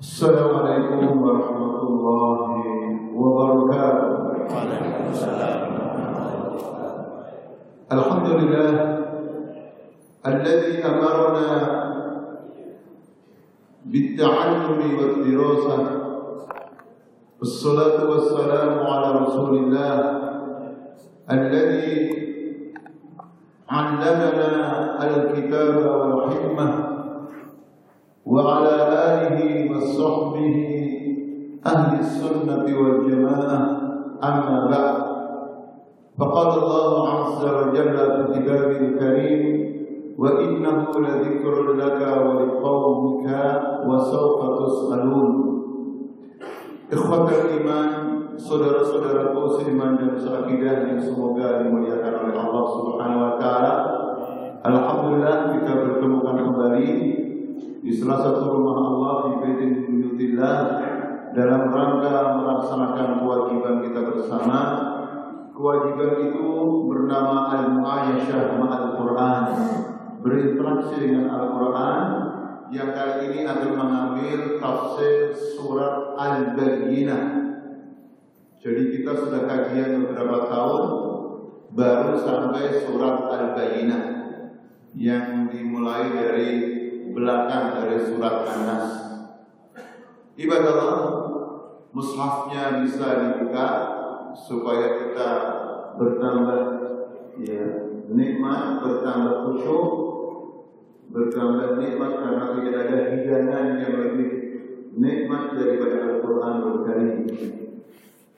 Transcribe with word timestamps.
السلام 0.00 0.52
عليكم 0.56 1.00
ورحمة 1.22 1.80
الله 1.88 2.48
وبركاته. 3.16 4.10
الحمد 7.92 8.28
لله 8.28 8.72
الذي 10.26 10.84
أمرنا 10.84 11.48
بالتعلم 13.88 14.80
والدراسة. 15.00 15.80
والصلاة 17.40 17.98
والسلام 18.10 18.72
على 18.84 19.08
رسول 19.24 19.52
الله 19.56 19.96
الذي 21.32 21.92
علمنا 23.70 24.60
الكتاب 25.00 25.76
والحكمة. 25.80 26.89
وعلى 28.26 28.76
آله 29.12 29.40
وصحبه 29.72 30.56
أهل 31.66 32.00
السنة 32.00 32.66
والجماعة 32.80 33.58
أما 34.24 34.58
بعد. 34.70 34.96
فقال 36.18 36.50
الله 36.62 37.08
عز 37.08 37.44
وجل 37.44 37.96
في 37.96 38.22
كتابه 38.40 38.76
الكريم 38.76 39.42
وإنه 40.18 40.86
لذكر 40.98 41.72
لك 41.72 42.00
ولقومك 42.26 43.28
وسوف 43.86 44.40
تسألون. 44.60 45.30
إخوة 46.92 47.28
الإيمان 47.28 47.88
صدر 48.36 48.82
صدر 48.82 49.28
قوس 49.28 49.60
الإيمان 49.60 49.96
جمس 49.96 50.26
أكيده 50.28 50.92
لسمو 50.92 51.34
قال 51.36 51.70
oleh 51.72 52.36
الله 52.40 52.64
سبحانه 52.76 53.18
وتعالى 53.26 53.72
الحمد 54.60 55.04
لله 55.08 55.36
kita 55.56 55.72
bertemu 55.72 56.18
kembali. 56.20 56.88
Di 57.80 57.90
salah 57.94 58.18
satu 58.20 58.48
rumah 58.48 58.76
Allah 58.78 59.14
di 59.26 59.32
Baitul 59.40 59.74
Buyutillah 59.88 60.56
dalam 61.32 61.62
rangka 61.70 62.16
melaksanakan 62.38 63.08
kewajiban 63.22 63.76
kita 63.86 64.00
bersama. 64.12 64.58
Kewajiban 65.50 66.32
itu 66.32 66.48
bernama 66.88 67.52
al-muayyashah 67.52 68.56
ma'al 68.56 68.96
Quran, 68.96 69.44
berinteraksi 70.24 70.94
dengan 70.96 71.28
Al-Quran 71.28 72.00
yang 72.70 72.96
kali 72.96 73.28
ini 73.28 73.44
akan 73.44 73.70
mengambil 73.76 74.38
tafsir 74.56 75.36
surat 75.36 76.16
Al-Bayyinah 76.16 77.24
jadi 78.60 78.82
kita 78.92 79.12
sudah 79.16 79.48
kajian 79.48 80.04
beberapa 80.04 80.44
tahun 80.52 80.84
baru 81.72 82.12
sampai 82.20 82.84
surat 82.84 83.32
Al-Bayyinah 83.32 84.04
yang 84.92 85.48
dimulai 85.48 86.12
dari 86.12 86.50
belakang 87.14 87.78
dari 87.78 87.98
surat 88.06 88.46
An-Nas. 88.46 88.86
Ibadah 90.40 90.80
mushafnya 91.92 92.80
bisa 92.80 93.06
dibuka 93.20 93.66
supaya 94.32 94.86
kita 95.04 95.28
bertambah 95.98 96.60
ya 97.42 97.66
nikmat, 98.08 98.80
bertambah 98.80 99.34
khusyuk, 99.46 99.88
bertambah 101.10 101.76
nikmat 101.82 102.12
karena 102.16 102.44
tidak 102.56 102.74
ada 102.86 102.98
hidangan 103.12 103.66
yang 103.82 103.94
lebih 104.00 104.30
nikmat 104.96 105.42
daripada 105.58 105.98
Al-Quran 106.08 106.54
Al-Karim. 106.62 107.16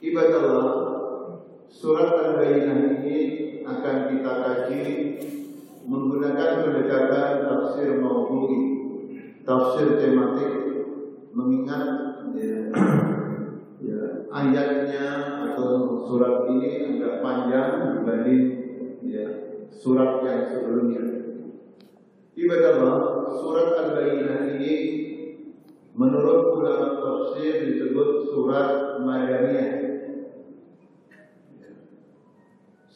Ibadah 0.02 0.44
surat 1.70 2.10
Al-Bayyinah 2.18 2.78
ini 2.98 3.18
akan 3.62 3.96
kita 4.10 4.32
kaji 4.42 4.82
menggunakan 5.86 6.62
pendekatan 6.62 7.30
tafsir 7.46 7.98
maudhu'i, 7.98 8.60
tafsir 9.42 9.98
tematik 9.98 10.52
mengingat 11.32 11.84
ya, 12.36 12.58
ya, 13.88 14.00
ayatnya 14.30 15.06
atau 15.52 16.02
surat 16.06 16.46
ini 16.52 16.96
agak 16.96 17.24
panjang 17.24 17.98
dibanding 17.98 18.44
ya, 19.04 19.26
surat 19.70 20.22
yang 20.22 20.40
sebelumnya. 20.46 21.04
Ibadah 22.32 22.74
surat 23.36 23.68
Al-Bayyinah 23.76 24.56
ini 24.56 24.74
menurut 25.92 26.56
ulama 26.56 26.96
tafsir 26.96 27.68
disebut 27.68 28.32
surat 28.32 29.00
Madaniyah. 29.04 29.91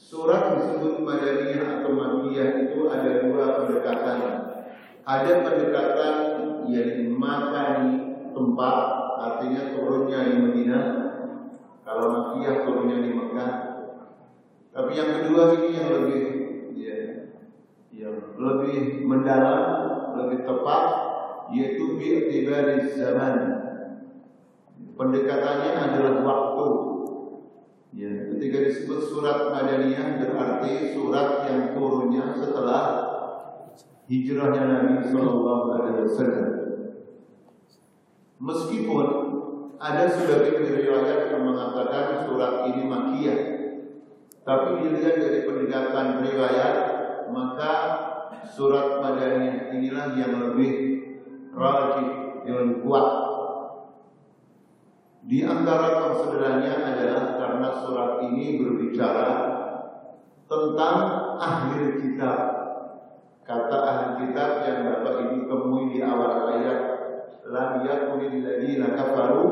Surat 0.06 0.54
disebut 0.54 1.02
Madaniyah 1.02 1.82
atau 1.82 1.90
Makiyah 1.90 2.62
itu 2.62 2.86
ada 2.86 3.26
dua 3.26 3.58
pendekatan. 3.58 4.18
Ada 5.02 5.32
pendekatan 5.42 6.14
yang 6.70 7.10
makani 7.18 8.14
tempat, 8.30 8.78
artinya 9.18 9.74
turunnya 9.74 10.30
di 10.30 10.34
Madinah. 10.38 10.86
Kalau 11.82 12.06
Makiyah 12.14 12.62
turunnya 12.62 13.02
di 13.02 13.10
Mekah. 13.18 13.52
Tapi 14.70 14.90
yang 14.94 15.10
kedua 15.10 15.42
ini 15.58 15.68
yang 15.74 15.88
lebih 15.90 16.22
ya, 16.78 16.98
yang 17.90 18.38
lebih 18.38 19.02
mendalam, 19.10 19.62
lebih 20.22 20.46
tepat, 20.46 20.84
yaitu 21.50 21.98
bi'tibari 21.98 22.94
zaman. 22.94 23.34
Pendekatannya 24.94 25.70
adalah 25.74 26.14
waktu. 26.22 26.66
Ya, 27.96 28.25
ketika 28.36 28.68
disebut 28.68 29.00
surat 29.00 29.48
Madaniyah 29.48 30.20
berarti 30.20 30.92
surat 30.92 31.48
yang 31.48 31.72
turunnya 31.72 32.36
setelah 32.36 32.84
hijrahnya 34.04 34.62
Nabi 34.68 35.08
Shallallahu 35.08 35.64
Alaihi 35.72 36.04
Wasallam. 36.04 36.48
Meskipun 38.36 39.06
ada 39.80 40.04
sebagian 40.12 40.68
riwayat 40.68 41.32
yang 41.32 41.48
mengatakan 41.48 42.28
surat 42.28 42.68
ini 42.68 42.84
makiyah, 42.84 43.40
tapi 44.44 44.84
dilihat 44.84 45.16
dari 45.16 45.48
pendekatan 45.48 46.20
riwayat, 46.20 46.74
maka 47.32 47.72
surat 48.52 49.00
Madaniyah 49.00 49.72
inilah 49.72 50.12
yang 50.12 50.32
lebih 50.44 50.72
rajih, 51.56 52.44
yang 52.44 52.56
lebih 52.68 52.84
kuat. 52.84 53.25
Di 55.26 55.42
antara 55.42 56.06
konsiderannya 56.06 56.70
adalah 56.86 57.34
karena 57.34 57.68
surat 57.82 58.22
ini 58.30 58.62
berbicara 58.62 59.30
tentang 60.46 60.96
ahli 61.42 61.98
kitab. 61.98 62.38
Kata 63.42 63.74
ahli 63.74 64.08
kitab 64.22 64.62
yang 64.62 64.86
Bapak 64.86 65.26
Ibu 65.26 65.50
temui 65.50 65.84
di 65.90 65.98
awal 65.98 66.46
ayat 66.54 66.80
lam 67.42 67.82
yakunil 67.82 68.38
ladina 68.38 68.94
kafaru 68.94 69.46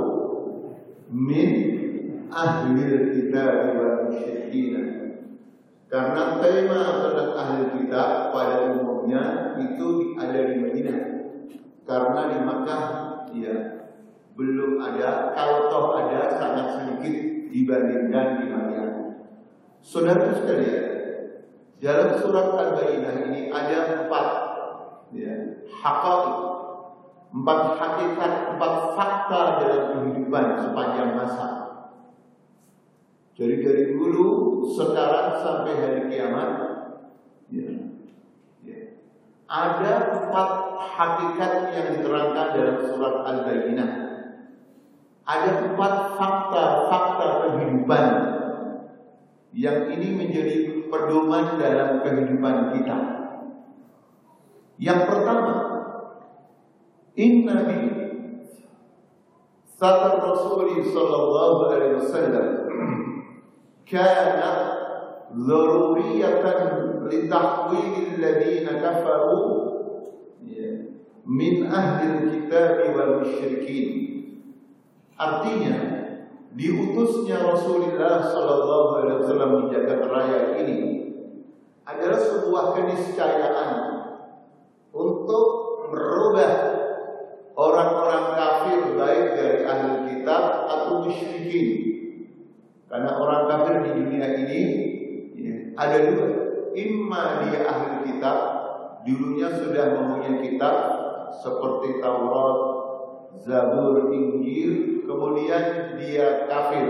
min 1.11 1.51
ahli 2.31 3.11
kitab 3.11 3.75
wal 3.75 3.95
musyrikin. 4.07 4.75
Karena 5.91 6.39
tema 6.39 7.03
tentang 7.03 7.31
ahli 7.35 7.65
kitab 7.83 8.31
pada 8.31 8.71
umumnya 8.71 9.59
itu 9.59 10.15
ada 10.23 10.39
di 10.39 10.55
Madinah. 10.55 11.01
Karena 11.83 12.21
di 12.31 12.39
Makkah 12.47 12.83
ya 13.35 13.84
belum 14.35 14.83
ada, 14.83 15.31
kalau 15.31 15.71
toh 15.71 15.87
ada 15.95 16.27
sangat 16.35 16.67
sedikit 16.75 17.15
dibandingkan 17.55 18.27
di 18.43 18.47
Madinah. 18.51 18.93
Saudara 19.79 20.35
sekalian, 20.35 20.85
dalam 21.79 22.19
surat 22.19 22.51
Al-Bayyinah 22.51 23.31
ini 23.31 23.55
ada 23.55 24.05
empat 24.05 24.29
ya, 25.15 25.63
hakaik, 25.71 26.37
empat 27.31 27.61
hakikat, 27.79 28.33
empat 28.57 28.73
fakta 28.99 29.41
dalam 29.63 29.83
kehidupan 29.95 30.47
sepanjang 30.59 31.15
masa. 31.15 31.49
Jadi 33.35 33.67
dari 33.67 33.85
dulu, 33.95 34.63
sekarang 34.67 35.39
sampai 35.43 35.75
hari 35.79 36.03
kiamat, 36.11 36.51
ya, 37.51 37.71
ya, 38.67 38.79
ada 39.47 39.95
empat 40.11 40.51
hakikat 40.79 41.53
yang 41.75 41.87
diterangkan 41.99 42.47
dalam 42.55 42.79
surat 42.83 43.15
Al-Bayyinah. 43.27 44.04
Ada 45.30 45.52
empat 45.70 45.94
fakta-fakta 46.18 47.28
kehidupan 47.46 48.06
yang 49.54 49.86
ini 49.94 50.08
menjadi 50.18 50.56
pedoman 50.90 51.62
dalam 51.62 52.02
kehidupan 52.02 52.74
kita. 52.74 52.98
Yang 54.82 55.02
pertama, 55.06 55.54
Inna 57.14 57.68
bi 57.70 57.80
satar 59.78 60.18
Rasul 60.18 60.82
sallallahu 60.82 61.60
alaihi 61.74 61.96
wasallam 62.02 62.48
kana 63.86 64.52
ضرورية 65.30 66.42
لتحويل 67.06 67.94
الذين 68.18 68.66
كفروا 68.66 69.70
min 71.30 71.70
ahli 71.70 72.26
kitab 72.34 72.90
wal 72.98 73.22
musyrikin. 73.22 74.13
Artinya 75.15 75.77
diutusnya 76.55 77.39
Rasulullah 77.39 78.27
Shallallahu 78.31 78.89
Alaihi 78.99 79.17
Wasallam 79.23 79.51
di 79.59 79.65
jagat 79.71 80.01
raya 80.11 80.41
ini 80.59 80.79
adalah 81.87 82.19
sebuah 82.19 82.65
keniscayaan 82.75 83.71
untuk 84.91 85.47
merubah 85.91 86.53
orang-orang 87.55 88.25
kafir 88.35 88.81
baik 88.99 89.27
dari 89.39 89.59
ahli 89.63 89.95
kitab 90.11 90.43
atau 90.67 91.07
musyrikin. 91.07 91.69
Karena 92.91 93.19
orang 93.19 93.47
kafir 93.51 93.75
di 93.87 93.91
dunia 93.95 94.27
ini 94.35 94.61
ya, 95.35 95.55
ada 95.79 95.99
dua. 96.11 96.27
Imma 96.75 97.47
dia 97.47 97.71
ahli 97.71 98.11
kitab 98.11 98.39
dulunya 99.07 99.47
sudah 99.47 99.95
mempunyai 99.95 100.43
kitab 100.43 100.75
seperti 101.39 102.03
Taurat 102.03 102.74
Zabur, 103.43 104.15
Injil, 104.15 105.03
kemudian 105.03 105.97
dia 105.99 106.47
kafir, 106.47 106.87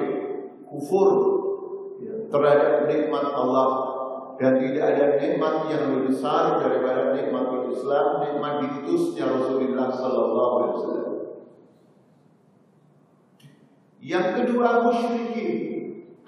kufur 0.68 1.08
ya, 2.04 2.28
terhadap 2.28 2.84
nikmat 2.90 3.24
Allah 3.32 3.68
dan 4.36 4.58
tidak 4.58 4.84
ada 4.84 5.06
nikmat 5.16 5.54
yang 5.70 5.82
lebih 5.88 6.10
besar 6.10 6.58
daripada 6.58 7.14
nikmat 7.14 7.54
Islam, 7.84 8.06
nikmat 8.22 8.54
diutusnya 8.64 9.24
Rasulullah 9.28 9.88
Sallallahu 9.92 10.54
Alaihi 10.58 10.74
Wasallam. 10.74 11.12
Yang 14.04 14.26
kedua 14.36 14.68
musyrikin, 14.84 15.50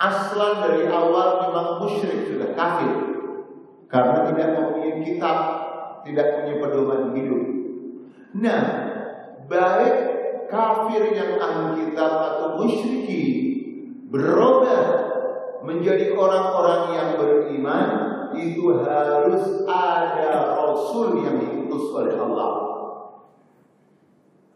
aslan 0.00 0.64
dari 0.64 0.88
awal 0.88 1.48
memang 1.48 1.69
musyrik 1.80 2.28
sudah 2.28 2.56
kafir 2.56 2.92
karena 3.88 4.19
tidak 4.32 4.48
mempunyai 4.56 5.00
kitab, 5.04 5.38
tidak 6.04 6.26
punya 6.40 6.54
pedoman 6.60 7.02
hidup. 7.12 7.42
Nah, 8.36 8.60
baik 9.46 9.96
kafir 10.46 11.10
yang 11.14 11.38
ahli 11.38 11.82
kitab 11.82 12.12
atau 12.12 12.48
musyrikin 12.62 13.37
berubah 14.10 14.82
menjadi 15.66 16.14
orang-orang 16.14 16.82
yang 16.94 17.10
beriman 17.19 17.88
itu 18.37 18.78
harus 18.84 19.66
ada 19.66 20.54
rasul 20.54 21.19
yang 21.22 21.43
diutus 21.43 21.90
oleh 21.90 22.14
Allah. 22.14 22.52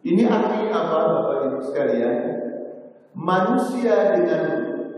Ini 0.01 0.23
artinya 0.25 0.69
apa 0.73 0.97
Bapak 1.13 1.37
Ibu 1.51 1.59
sekalian? 1.61 2.17
Manusia 3.13 4.17
dengan 4.17 4.45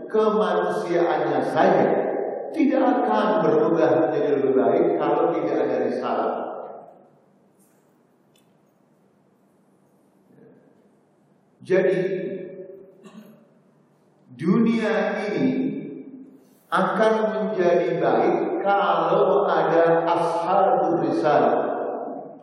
kemanusiaannya 0.07 1.41
saja 1.49 1.87
tidak 2.53 2.81
akan 3.01 3.27
berubah 3.41 3.89
menjadi 4.07 4.29
lebih 4.39 4.53
baik 4.53 4.85
kalau 5.01 5.33
tidak 5.33 5.55
ada 5.65 5.75
risalah. 5.89 6.42
Jadi 11.63 12.03
dunia 14.35 14.95
ini 15.31 15.49
akan 16.67 17.13
menjadi 17.31 18.03
baik 18.03 18.59
kalau 18.59 19.47
ada 19.47 20.03
ashabul 20.03 21.07
risalah. 21.07 21.71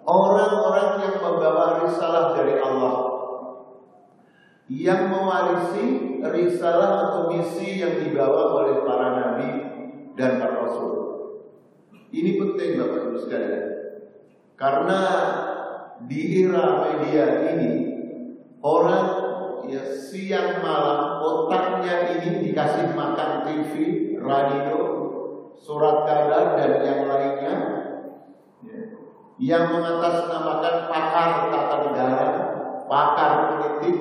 Orang-orang 0.08 1.04
yang 1.04 1.16
membawa 1.20 1.84
risalah 1.84 2.32
dari 2.32 2.56
Allah 2.64 3.10
yang 4.70 5.10
mewarisi 5.10 6.22
risalah 6.22 7.10
atau 7.10 7.22
misi 7.34 7.82
yang 7.82 8.00
dibawa 8.00 8.54
oleh 8.54 8.86
para 8.86 9.08
nabi 9.18 9.50
dan 10.14 10.38
para 10.38 10.62
rasul. 10.62 10.94
Ini 12.14 12.38
penting 12.38 12.78
Bapak 12.78 13.00
Ibu 13.10 13.18
sekalian. 13.18 13.66
Karena 14.54 15.00
di 16.06 16.46
era 16.46 16.86
media 16.86 17.50
ini 17.54 17.89
orang 18.60 19.06
ya 19.68 19.82
siang 19.84 20.60
malam 20.60 21.20
otaknya 21.20 22.16
ini 22.16 22.50
dikasih 22.50 22.92
makan 22.92 23.44
TV, 23.44 23.72
radio, 24.20 24.78
surat 25.56 26.04
kabar 26.04 26.56
dan 26.56 26.72
yang 26.84 27.00
lainnya. 27.08 27.54
Ya, 28.60 28.80
yang 29.40 29.64
mengatasnamakan 29.72 30.76
pakar 30.92 31.30
tata 31.48 31.76
negara, 31.88 32.28
pakar 32.84 33.32
politik 33.56 33.96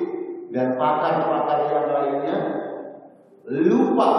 dan 0.52 0.76
pakar-pakar 0.76 1.58
yang 1.72 1.86
lainnya. 1.88 2.38
Lupa 3.50 4.12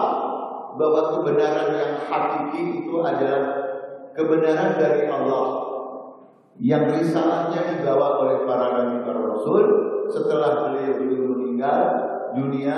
bahwa 0.76 1.02
kebenaran 1.20 1.70
yang 1.78 1.94
hakiki 2.10 2.84
itu 2.84 2.96
adalah 3.04 3.44
kebenaran 4.18 4.76
dari 4.80 5.08
Allah 5.08 5.71
yang 6.62 6.94
risalahnya 6.94 7.74
dibawa 7.74 8.22
oleh 8.22 8.46
para 8.46 8.78
nabi 8.78 9.02
para 9.02 9.18
rasul 9.34 9.66
setelah 10.06 10.70
beliau 10.70 10.94
beliau 11.02 11.34
meninggal 11.34 11.80
dunia 12.38 12.78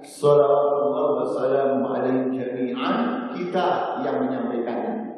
sallallahu 0.00 1.20
wasallam 1.20 1.84
alaihi 1.84 2.32
jami'an 2.32 3.28
kita 3.36 4.00
yang 4.00 4.16
menyampaikannya. 4.24 5.12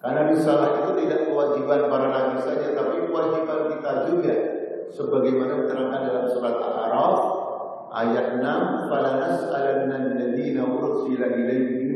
Karena 0.00 0.30
risalah 0.32 0.80
itu 0.80 1.04
tidak 1.04 1.28
kewajiban 1.28 1.92
para 1.92 2.06
nabi 2.08 2.40
saja 2.40 2.72
tapi 2.72 3.04
kewajiban 3.04 3.76
kita 3.76 3.92
juga. 4.08 4.34
Sebagaimana 4.88 5.68
diterangkan 5.68 6.00
dalam 6.08 6.24
surat 6.32 6.56
Al-A'raf 6.56 7.16
ayat 7.92 8.40
6 8.40 8.88
fala 8.88 9.20
nas'alanna 9.20 10.00
alladziina 10.00 10.64
ursila 10.64 11.28
ilaihim 11.28 11.92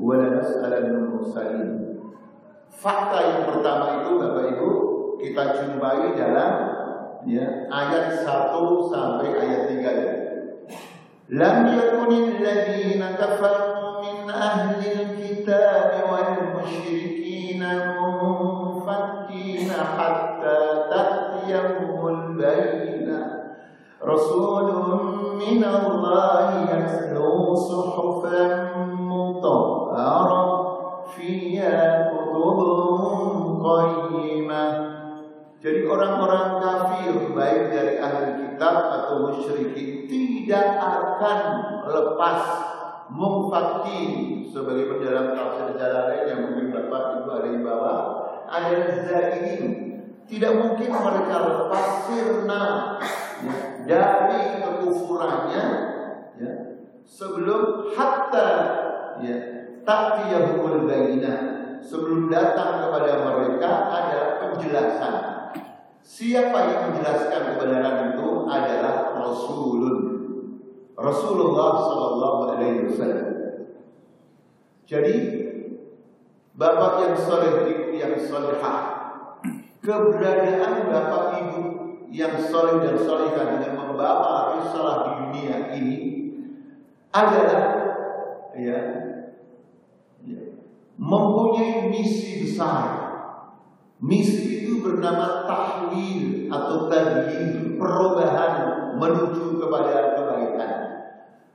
wa 0.00 0.16
la 0.16 0.40
nas'alanna 0.40 1.04
mursalin 1.04 1.89
fakta 2.70 3.18
yang 3.18 3.42
pertama 3.50 4.02
itu 4.02 4.10
Bapak 4.16 4.44
Ibu 4.54 4.70
kita 5.20 5.44
jumpai 5.58 6.16
dalam 6.16 6.52
ya 7.28 7.68
ayat 7.68 8.24
1 8.24 8.56
sampai 8.88 9.28
ayat 9.36 9.68
3 9.68 11.36
lam 11.36 11.56
yakunil 11.76 12.40
ladzina 12.40 13.20
kafaru 13.20 14.00
min 14.00 14.24
ahli 14.26 14.88
alkitab 14.88 16.08
wal 16.08 16.56
musyrikin 16.56 17.60
munfakkina 17.60 19.76
hatta 19.76 20.88
ta'tiyahumul 20.88 22.40
bayyinah 22.40 23.60
rasulun 24.00 25.36
min 25.36 25.60
Allah 25.60 26.64
yatlu 26.64 27.52
suhufan 27.52 28.72
mutahharah 29.04 30.48
fiha 31.12 31.99
jadi 35.60 35.84
orang-orang 35.84 36.56
kafir 36.56 37.36
baik 37.36 37.68
dari 37.68 38.00
ahli 38.00 38.32
kitab 38.32 38.76
atau 38.80 39.28
musyrikin 39.28 40.08
tidak 40.08 40.80
akan 40.80 41.38
lepas 41.84 42.40
mumfakin 43.12 44.40
sebagai 44.48 45.04
dalam 45.04 45.36
tafsir 45.36 45.76
lain 45.76 46.22
yang 46.24 46.40
mungkin 46.48 46.72
Bapak 46.72 47.20
Ibu 47.20 47.28
ada 47.28 47.48
di 47.52 47.60
bawah. 47.60 48.00
Ada 48.48 49.04
zaidin 49.04 49.62
tidak 50.24 50.52
mungkin 50.56 50.88
mereka 50.96 51.36
lepas 51.44 51.86
sirna. 52.08 52.64
Ya, 53.40 53.56
dari 54.28 54.60
kekufurannya 54.60 55.64
ya, 56.36 56.52
sebelum 57.04 57.92
hatta 57.92 58.48
ya 59.20 59.36
ta'tiyahumul 59.84 60.88
bayinah. 60.88 61.60
Sebelum 61.80 62.28
datang 62.28 62.84
kepada 62.84 63.12
mereka 63.24 63.70
ada 63.88 64.20
penjelasan 64.36 65.39
Siapa 66.00 66.58
yang 66.68 66.80
menjelaskan 66.90 67.54
kebenaran 67.54 68.16
itu 68.16 68.28
adalah 68.48 69.16
Rasulun. 69.16 69.96
Rasulullah 71.00 71.70
Sallallahu 71.80 72.40
Alaihi 72.52 72.84
Wasallam. 72.92 73.28
Jadi 74.84 75.14
bapak 76.58 76.92
yang 77.06 77.14
soleh 77.16 77.52
ibu 77.72 77.94
yang 77.96 78.18
solehah, 78.20 78.80
keberadaan 79.80 80.92
bapak 80.92 81.24
ibu 81.40 81.60
yang 82.10 82.36
soleh 82.36 82.82
dan 82.84 82.98
solehah 83.00 83.44
dengan 83.54 83.72
membawa 83.78 84.58
risalah 84.58 84.96
di 85.06 85.12
dunia 85.24 85.56
ini 85.78 85.98
adalah 87.14 87.62
ya, 88.58 88.78
ya 90.26 90.42
mempunyai 90.98 91.88
misi 91.88 92.44
besar 92.44 93.09
Misi 94.00 94.64
itu 94.64 94.80
bernama 94.80 95.44
tahwil 95.44 96.48
atau 96.48 96.88
tadbir, 96.88 97.76
perubahan 97.76 98.52
menuju 98.96 99.60
kepada 99.60 100.16
kebaikan. 100.16 100.72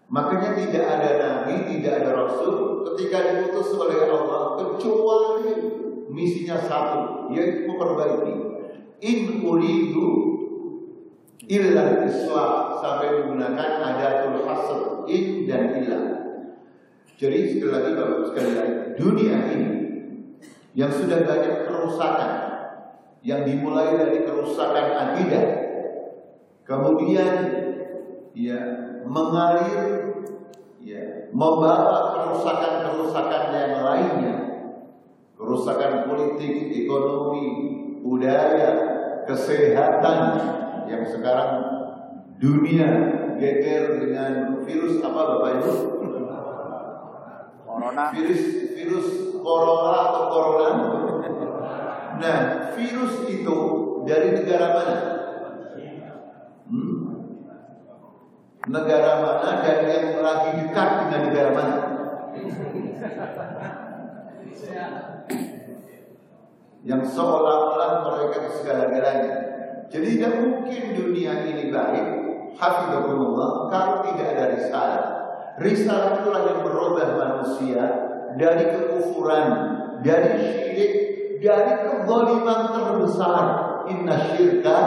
Makanya 0.05 0.53
tidak 0.53 0.85
ada 0.85 1.09
nabi, 1.17 1.65
tidak 1.73 2.05
ada 2.05 2.09
rasul 2.13 2.85
ketika 2.93 3.33
diutus 3.33 3.73
oleh 3.73 4.05
Allah 4.05 4.61
kecuali 4.61 5.57
misinya 6.13 6.61
satu, 6.61 7.33
yaitu 7.33 7.65
memperbaiki. 7.65 8.33
In 9.01 9.41
uridu 9.41 10.09
illa 11.49 12.05
islah 12.05 12.77
sampai 12.77 13.25
menggunakan 13.25 13.69
adatul 13.81 14.45
hasr 14.45 14.79
in 15.09 15.49
dan 15.49 15.81
illa. 15.81 16.01
Jadi 17.17 17.57
sekali 17.57 17.71
lagi 17.73 17.91
Bapak 17.97 18.21
sekalian, 18.29 18.69
dunia 18.93 19.37
ini 19.49 19.84
yang 20.75 20.91
sudah 20.91 21.23
banyak 21.23 21.65
kerusakan 21.65 22.31
yang 23.25 23.41
dimulai 23.47 23.95
dari 23.97 24.27
kerusakan 24.27 24.87
akidah 24.93 25.45
kemudian 26.67 27.33
ya 28.35 28.59
mengalir 29.07 29.81
ya 30.83 31.31
membawa 31.31 32.13
kerusakan-kerusakan 32.13 33.43
yang 33.55 33.73
lainnya 33.81 34.35
kerusakan 35.35 36.07
politik, 36.07 36.71
ekonomi, 36.71 37.47
budaya, 37.99 38.71
kesehatan 39.27 40.19
yang 40.87 41.03
sekarang 41.03 41.51
dunia 42.39 42.89
geger 43.35 43.99
dengan 43.99 44.63
virus 44.63 45.03
apa 45.03 45.21
Bapak 45.35 45.51
Ibu? 45.59 45.73
Corona. 47.67 48.03
Virus 48.15 48.41
virus 48.73 49.07
corona 49.45 49.93
atau 50.09 50.23
corona. 50.33 50.69
Nah, 52.17 52.37
virus 52.73 53.29
itu 53.29 53.57
dari 54.09 54.33
negara 54.33 54.67
mana? 54.73 54.97
Hmm? 56.65 56.97
Negara 58.65 59.11
mana 59.21 59.49
dan 59.61 59.79
yang 59.85 60.25
lagi 60.25 60.49
dekat 60.57 60.89
dengan 61.05 61.21
negara 61.29 61.51
mana? 61.53 61.77
Yang 66.85 67.01
seolah-olah 67.13 67.91
mereka 68.09 68.35
itu 68.45 68.51
segala-galanya. 68.61 69.33
Jadi 69.89 70.17
tidak 70.17 70.33
mungkin 70.41 70.83
dunia 70.97 71.45
ini 71.45 71.69
baik, 71.69 72.05
hafizahullah, 72.57 73.69
kalau 73.69 74.01
tidak 74.05 74.27
ada 74.33 74.45
risalah. 74.57 75.03
Risalah 75.55 76.21
itulah 76.21 76.41
yang 76.45 76.59
merubah 76.65 77.09
manusia 77.15 78.04
dari 78.35 78.63
kekufuran, 78.67 79.47
dari 80.03 80.31
syirik, 80.39 80.93
dari 81.39 81.73
kezaliman 81.83 82.61
terbesar. 82.71 83.45
Inna 83.85 84.17
syirka 84.33 84.79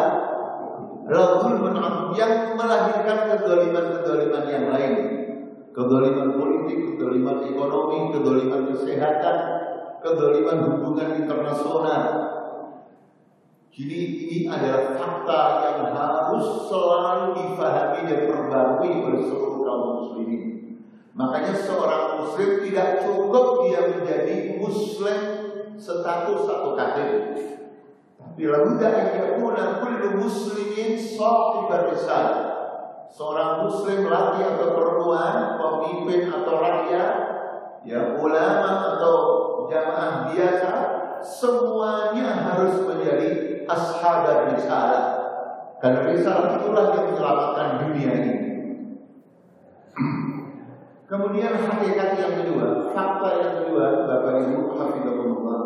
Rahul 1.08 1.64
yang 2.12 2.52
melahirkan 2.52 3.18
kezaliman-kezaliman 3.32 4.44
yang 4.44 4.64
lain. 4.68 4.92
Kezaliman 5.72 6.36
politik, 6.36 6.78
kezaliman 6.84 7.48
ekonomi, 7.48 8.12
kezaliman 8.12 8.62
kesehatan, 8.74 9.36
kezaliman 10.04 10.58
hubungan 10.68 11.08
internasional. 11.16 12.02
Jadi 13.72 14.00
ini 14.26 14.38
adalah 14.50 14.98
fakta 14.98 15.42
yang 15.64 15.80
harus 15.94 16.46
selalu 16.66 17.26
difahami 17.40 18.00
dan 18.10 18.20
perbarui 18.26 18.90
oleh 19.06 19.22
seluruh 19.22 19.62
kaum 19.62 19.82
muslimin. 20.02 20.57
Makanya 21.18 21.50
seorang 21.50 22.22
muslim 22.22 22.62
tidak 22.62 23.02
cukup 23.02 23.66
dia 23.66 23.90
menjadi 23.90 24.54
muslim 24.54 25.18
status 25.74 26.46
satu 26.46 26.78
kafir. 26.78 27.34
Tapi 28.22 28.42
lalu 28.46 28.78
yang 28.78 29.10
yakuna 29.18 29.82
kullu 29.82 30.22
muslimin 30.22 30.94
sahibar 30.94 31.90
risalah. 31.90 32.38
Seorang 33.10 33.66
muslim 33.66 34.06
laki 34.06 34.46
atau 34.46 34.78
perempuan, 34.78 35.58
pemimpin 35.58 36.30
atau 36.30 36.54
rakyat, 36.62 37.12
ya 37.82 38.14
ulama 38.14 38.94
atau 38.94 39.16
jamaah 39.66 40.30
biasa, 40.30 40.72
semuanya 41.18 42.46
harus 42.46 42.78
menjadi 42.86 43.66
ashab 43.66 44.54
risalah. 44.54 45.18
Karena 45.82 46.14
risalah 46.14 46.62
itulah 46.62 46.94
yang 46.94 47.10
menyelamatkan 47.10 47.68
dunia 47.82 48.10
ini. 48.22 48.47
Kemudian 51.08 51.56
hakikat 51.56 52.20
yang 52.20 52.34
kedua, 52.44 52.92
fakta 52.92 53.28
yang 53.40 53.54
kedua, 53.64 54.04
Bapak 54.04 54.44
Ibu 54.44 54.60
hafizahumullah. 54.76 55.60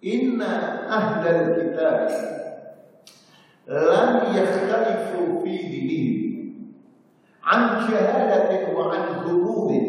Inna 0.00 0.52
ahlal 0.88 1.44
kitab 1.60 2.08
lam 3.68 4.10
yakhtalifu 4.32 5.40
fi 5.44 5.54
dinihim 5.68 6.16
an 7.40 7.88
syahadatin 7.88 8.72
wa 8.76 8.92
an 8.92 9.24
hududin 9.24 9.84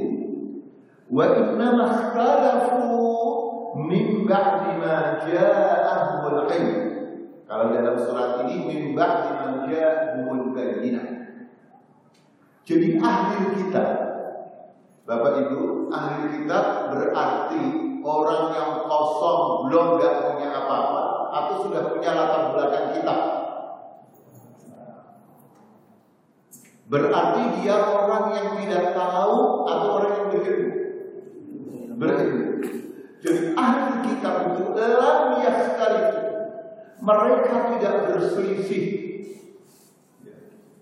wa 1.12 1.24
innama 1.36 1.88
ikhtalafu 2.00 2.84
min 3.84 4.24
ba'di 4.24 4.72
ma 4.80 5.20
ja'ahumul 5.24 6.48
ilm 6.48 6.95
kalau 7.46 7.70
dalam 7.70 7.96
surat 7.98 8.42
ini 8.46 8.56
min 8.66 8.82
ba'di 8.98 9.30
ma 9.38 9.48
ja'ahumul 9.70 10.54
bayyinah 10.58 11.08
jadi 12.66 12.98
ahli 12.98 13.62
kitab 13.62 13.90
Bapak 15.06 15.38
Ibu, 15.38 15.94
ahli 15.94 16.34
kitab 16.34 16.90
berarti 16.90 17.62
orang 18.02 18.44
yang 18.58 18.72
kosong 18.90 19.70
belum 19.70 20.02
nggak 20.02 20.14
punya 20.26 20.50
apa-apa 20.50 21.04
atau 21.30 21.56
sudah 21.62 21.94
punya 21.94 22.10
latar 22.18 22.58
belakang 22.58 22.88
kitab. 22.98 23.20
Berarti 26.90 27.42
dia 27.62 27.78
orang 27.86 28.26
yang 28.34 28.50
tidak 28.62 28.98
tahu 28.98 29.66
atau 29.70 29.88
orang 30.02 30.12
yang 30.18 30.28
berilmu. 30.34 30.74
Berilmu. 32.02 32.46
Jadi 33.22 33.42
ahli 33.54 33.94
kitab 34.10 34.36
itu 34.58 34.74
dalam 34.74 35.26
sekali 35.86 36.15
mereka 37.02 37.76
tidak 37.76 37.96
berselisih. 38.12 38.86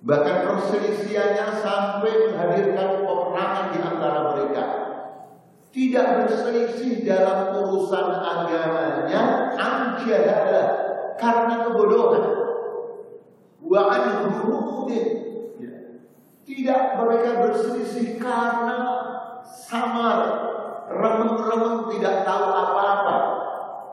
Bahkan 0.03 0.37
perselisihannya 0.43 1.47
sampai 1.63 2.11
menghadirkan 2.27 3.07
peperangan 3.07 3.67
di 3.71 3.79
antara 3.79 4.19
mereka. 4.35 4.65
Tidak 5.73 6.07
berselisih 6.21 7.01
dalam 7.07 7.55
urusan 7.55 8.07
agamanya, 8.13 9.21
anjadah 9.57 10.65
karena 11.17 11.55
kebodohan. 11.65 12.25
Wa 13.63 13.81
anhumudin. 13.89 15.07
Tidak 16.43 16.81
mereka 16.99 17.47
berselisih 17.47 18.19
karena 18.19 18.79
samar, 19.47 20.19
remeng-remeng 20.91 21.87
tidak 21.95 22.27
tahu 22.27 22.45
apa-apa. 22.51 23.42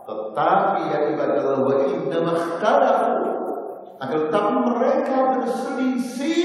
Tetapi 0.06 0.80
ya 0.90 0.98
ibadah 1.14 1.60
wa 1.62 1.74
inna 1.86 2.18
makhtalafu 2.24 3.14
akan 4.00 4.20
tetapi 4.32 4.54
mereka 4.64 5.16
berselisih 5.36 6.44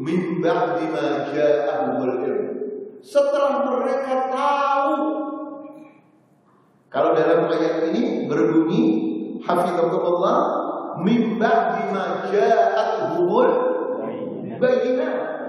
min 0.00 0.40
ba'di 0.40 0.88
ma 0.88 1.28
ja'ahumul 1.28 2.14
ilm. 2.24 2.46
Setelah 3.04 3.68
mereka 3.68 4.32
tahu 4.32 4.96
kalau 6.88 7.14
dalam 7.14 7.52
ayat 7.52 7.92
ini 7.92 8.26
berbunyi 8.26 8.82
hafizahullah 9.44 10.38
min 11.04 11.36
ba'di 11.36 11.82
ma 11.92 12.26
ja'ahumul 12.32 13.52
bayyinah. 14.56 15.39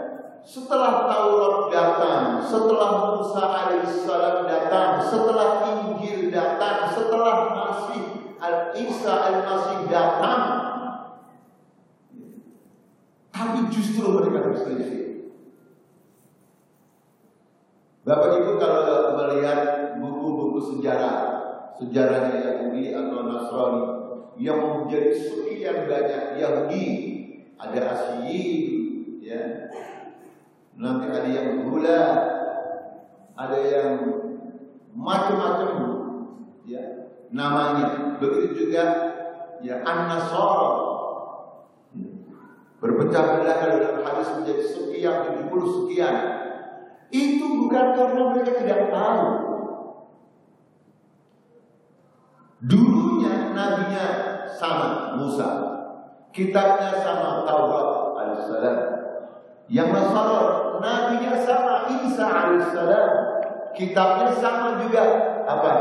Setelah 0.41 1.05
Taurat 1.05 1.69
datang, 1.69 2.41
setelah 2.41 3.13
Musa 3.13 3.43
alaihissalam 3.45 4.49
datang, 4.49 4.97
setelah 4.97 5.49
Injil 5.69 6.33
datang, 6.33 6.89
setelah 6.89 7.53
Masih 7.53 8.03
Al-Isa 8.41 9.13
al-Masih 9.21 9.85
datang, 9.85 10.41
tapi 13.29 13.69
justru 13.69 14.17
mereka 14.17 14.49
berselisih. 14.49 15.01
Bapak 18.01 18.41
Ibu 18.41 18.57
kalau 18.57 19.13
melihat 19.21 19.93
buku-buku 20.01 20.59
sejarah, 20.73 21.17
sejarahnya 21.77 22.41
Yahudi 22.41 22.97
atau 22.97 23.29
Nasrani 23.29 23.83
yang 24.41 24.57
menjadi 24.57 25.13
sekian 25.13 25.85
banyak 25.85 26.41
Yahudi, 26.41 26.85
ada 27.61 27.79
Asyiyin, 27.93 28.61
ya, 29.21 29.69
nanti 30.81 31.05
ada 31.13 31.29
yang 31.29 31.69
gula, 31.69 32.03
ada 33.37 33.57
yang 33.61 33.89
macam-macam, 34.97 35.71
ya, 36.65 37.13
namanya. 37.29 38.17
Begitu 38.17 38.65
juga 38.65 38.83
ya 39.61 39.85
An-Nasara 39.85 40.69
berpecah 42.81 43.23
belah 43.37 43.57
dalam 43.61 44.01
hadis 44.01 44.29
menjadi 44.41 44.63
sekian, 44.65 45.15
70 45.45 45.77
sekian. 45.77 46.15
Itu 47.13 47.45
bukan 47.61 47.85
karena 47.93 48.21
mereka 48.33 48.51
tidak 48.57 48.89
tahu. 48.89 49.21
Dulunya 52.61 53.53
nabinya 53.53 54.05
sama 54.49 55.17
Musa, 55.17 55.49
kitabnya 56.33 56.93
sama 57.01 57.45
Taurat 57.45 57.89
alaihissalam. 58.17 58.77
Yang 59.69 59.89
Nasara 59.93 60.60
nabinya 60.81 61.37
sama 61.45 61.87
Isa 62.03 62.25
alaihissalam, 62.25 63.11
kitabnya 63.77 64.33
sama 64.35 64.81
juga 64.81 65.03
apa? 65.45 65.71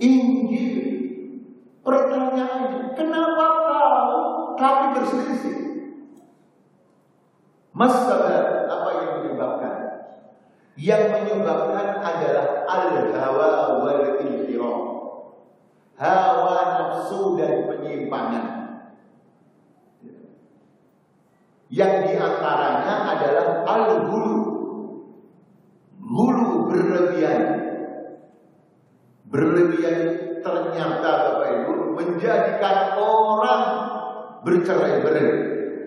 Injil. 0.00 0.76
Pertanyaannya, 1.84 2.96
kenapa 2.96 3.44
tahu 3.68 4.16
tapi 4.56 4.84
berselisih? 4.98 5.58
Masalah 7.76 8.66
apa 8.66 8.88
yang 8.98 9.10
menyebabkan? 9.22 9.74
Yang 10.74 11.02
menyebabkan 11.14 12.02
adalah 12.02 12.66
al-hawa 12.66 13.84
wal. 13.84 14.08
Hawa 15.98 16.78
nafsu 16.78 17.34
dan 17.34 17.66
penyimpangan. 17.66 18.57
Yang 21.68 21.92
di 22.08 22.14
antaranya 22.16 22.94
adalah 23.12 23.46
al-hulu. 23.68 24.36
Hulu 26.00 26.48
berlebihan. 26.72 27.42
Berlebihan 29.28 29.96
ternyata 30.40 31.10
Bapak 31.28 31.48
Ibu 31.52 31.74
menjadikan 31.92 32.96
orang 32.96 33.64
bercerai-berai. 34.40 35.28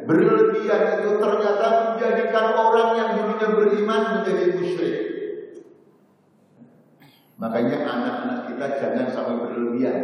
Berlebihan 0.06 0.82
itu 1.02 1.10
ternyata 1.18 1.66
menjadikan 1.94 2.46
orang 2.54 2.90
yang 3.02 3.10
dulunya 3.18 3.50
beriman 3.58 4.02
menjadi 4.22 4.46
musyrik. 4.54 4.98
Makanya 7.42 7.78
anak-anak 7.90 8.40
kita 8.54 8.66
jangan 8.78 9.08
sampai 9.10 9.36
berlebihan. 9.42 9.98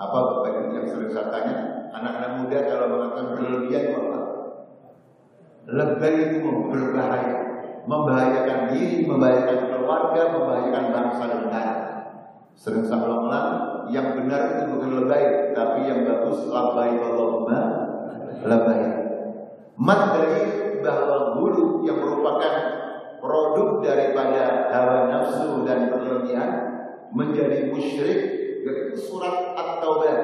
Apa 0.00 0.16
Bapak 0.16 0.48
Ibu 0.64 0.68
yang 0.80 0.88
sering 0.88 1.12
saya 1.12 1.28
tanya? 1.28 1.54
Anak-anak 1.92 2.30
muda 2.40 2.58
kalau 2.64 2.86
mengatakan 2.88 3.26
berlebihan 3.36 3.84
apa? 3.92 4.23
Lebih 5.64 6.14
itu 6.28 6.38
berbahaya. 6.68 7.36
Membahayakan 7.84 8.72
diri, 8.72 9.04
membahayakan 9.04 9.60
keluarga, 9.68 10.22
membahayakan 10.32 10.84
bangsa 10.92 11.22
dan 11.28 11.40
negara. 11.48 11.74
Sering 12.56 12.84
saya 12.86 13.04
ulang-ulang, 13.04 13.48
yang 13.92 14.16
benar 14.16 14.56
itu 14.56 14.62
bukan 14.72 14.90
lebay, 15.04 15.52
tapi 15.52 15.84
yang 15.84 16.06
bagus 16.08 16.48
labai 16.48 16.96
Allahumma 16.96 17.60
labai. 18.40 18.80
Mat 19.74 20.00
dari 20.16 20.42
bahwa 20.80 21.34
guru 21.36 21.82
yang 21.82 21.98
merupakan 21.98 22.54
produk 23.18 23.80
daripada 23.80 24.68
hawa 24.70 25.08
nafsu 25.08 25.64
dan 25.64 25.88
berlebihan 25.90 26.50
menjadi 27.10 27.72
musyrik 27.72 28.20
yaitu 28.64 28.96
surat 28.96 29.56
At-Taubah 29.56 30.16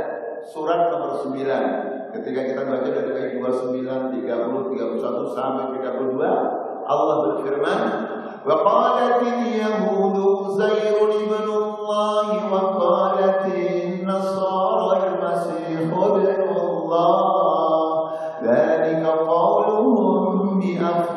surat 0.45 0.93
nomor 0.93 1.21
9 1.33 1.90
ketika 2.16 2.42
kita 2.48 2.62
baca 2.64 2.90
dari 2.90 3.12
ayat 3.16 3.32
29, 3.38 4.24
30, 4.24 4.24
31 4.24 5.38
sampai 5.38 5.64
32 5.80 6.86
Allah 6.86 7.16
berfirman 7.26 7.82
وقالت 8.46 9.22
اليهود 9.26 10.18
زير 10.54 10.98
ابن 11.02 11.50
الله 11.50 12.28
وقالت 12.54 13.42
النصارى 13.58 14.92
المسيح 15.08 15.90
ابن 15.98 16.50
الله 16.62 18.10
ذلك 18.44 19.04
قولهم 19.06 20.60
بأفواههم 20.60 21.09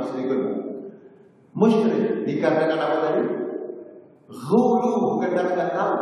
musyrikun. 0.00 0.40
Musyrik 1.52 2.24
dikarenakan 2.24 2.80
apa 2.80 2.96
tadi? 3.04 3.22
Ghulu 4.30 4.92
bukan 5.18 5.30
karena 5.34 5.66
tahu. 5.74 5.96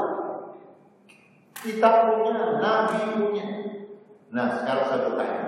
Kita 1.58 1.90
punya, 2.06 2.62
Nabi 2.62 3.00
punya. 3.18 3.46
Nah 4.30 4.46
sekarang 4.60 4.84
saya 4.86 5.00
bertanya, 5.10 5.44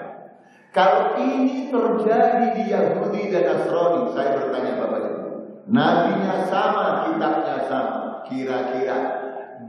kalau 0.75 1.21
ini 1.21 1.71
terjadi 1.71 2.47
di 2.57 2.63
Yahudi 2.73 3.31
dan 3.31 3.45
Nasrani, 3.47 4.11
saya 4.11 4.41
bertanya 4.41 4.73
Bapak 4.81 5.01
Ibu, 5.07 5.29
Nabinya 5.71 6.35
sama, 6.51 7.07
kitabnya 7.07 7.57
sama, 7.69 8.27
kira-kira 8.27 8.99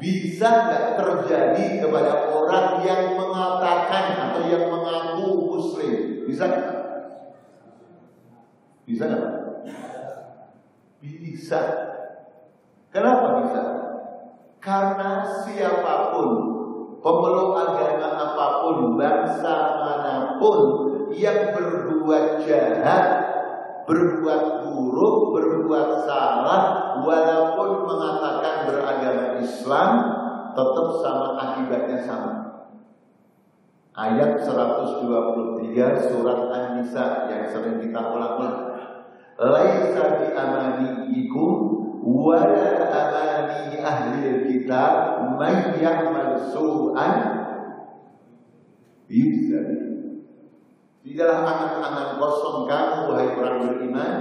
bisa 0.02 0.48
nggak 0.50 0.98
terjadi 0.98 1.84
kepada 1.84 2.32
orang 2.32 2.82
yang 2.82 3.14
mengatakan 3.20 4.32
atau 4.32 4.42
yang 4.50 4.66
mengaku 4.72 5.28
Muslim? 5.52 6.26
Bisa 6.26 6.48
nggak? 6.48 6.81
Bisa 8.86 9.04
nggak? 9.08 9.26
Bisa. 11.02 11.60
Kenapa 12.92 13.28
bisa? 13.46 13.62
Karena 14.62 15.26
siapa 15.42 16.14
pun 16.14 16.30
pemeluk 17.02 17.58
agama 17.58 18.10
apa 18.14 18.46
pun, 18.62 18.94
bangsa 18.94 19.56
mana 19.82 20.38
pun 20.38 20.60
yang 21.18 21.52
berbuat 21.58 22.46
jahat, 22.46 23.06
berbuat 23.90 24.44
buruk, 24.64 25.16
berbuat 25.34 26.06
salah, 26.06 26.62
walaupun 27.02 27.90
mengatakan 27.90 28.70
beragama 28.70 29.26
Islam, 29.42 29.92
tetap 30.54 30.88
sama 31.02 31.28
akibatnya 31.42 32.00
sama. 32.06 32.34
Ayat 33.92 34.40
123 34.40 36.08
surat 36.08 36.40
An-Nisa 36.48 37.28
yang 37.28 37.44
sering 37.52 37.76
kita 37.84 38.00
ulang-ulang. 38.00 38.71
Laisa 39.42 40.22
bi 40.22 40.28
amaniikum 40.38 41.50
wala 42.06 42.70
amani 42.94 43.82
ahli 43.82 44.46
kitab 44.46 44.94
man 45.42 45.82
ya'mal 45.82 46.38
su'an 46.54 47.16
yujza 49.10 49.62
Tidaklah 51.02 51.42
angan-angan 51.42 52.10
kosong 52.22 52.70
kamu 52.70 52.98
wahai 53.10 53.34
orang 53.34 53.58
beriman 53.66 54.14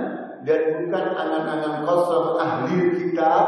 dan 0.49 0.61
bukan 0.81 1.07
angan-angan 1.13 1.85
kosong 1.85 2.41
ahli 2.41 2.97
kitab 2.97 3.45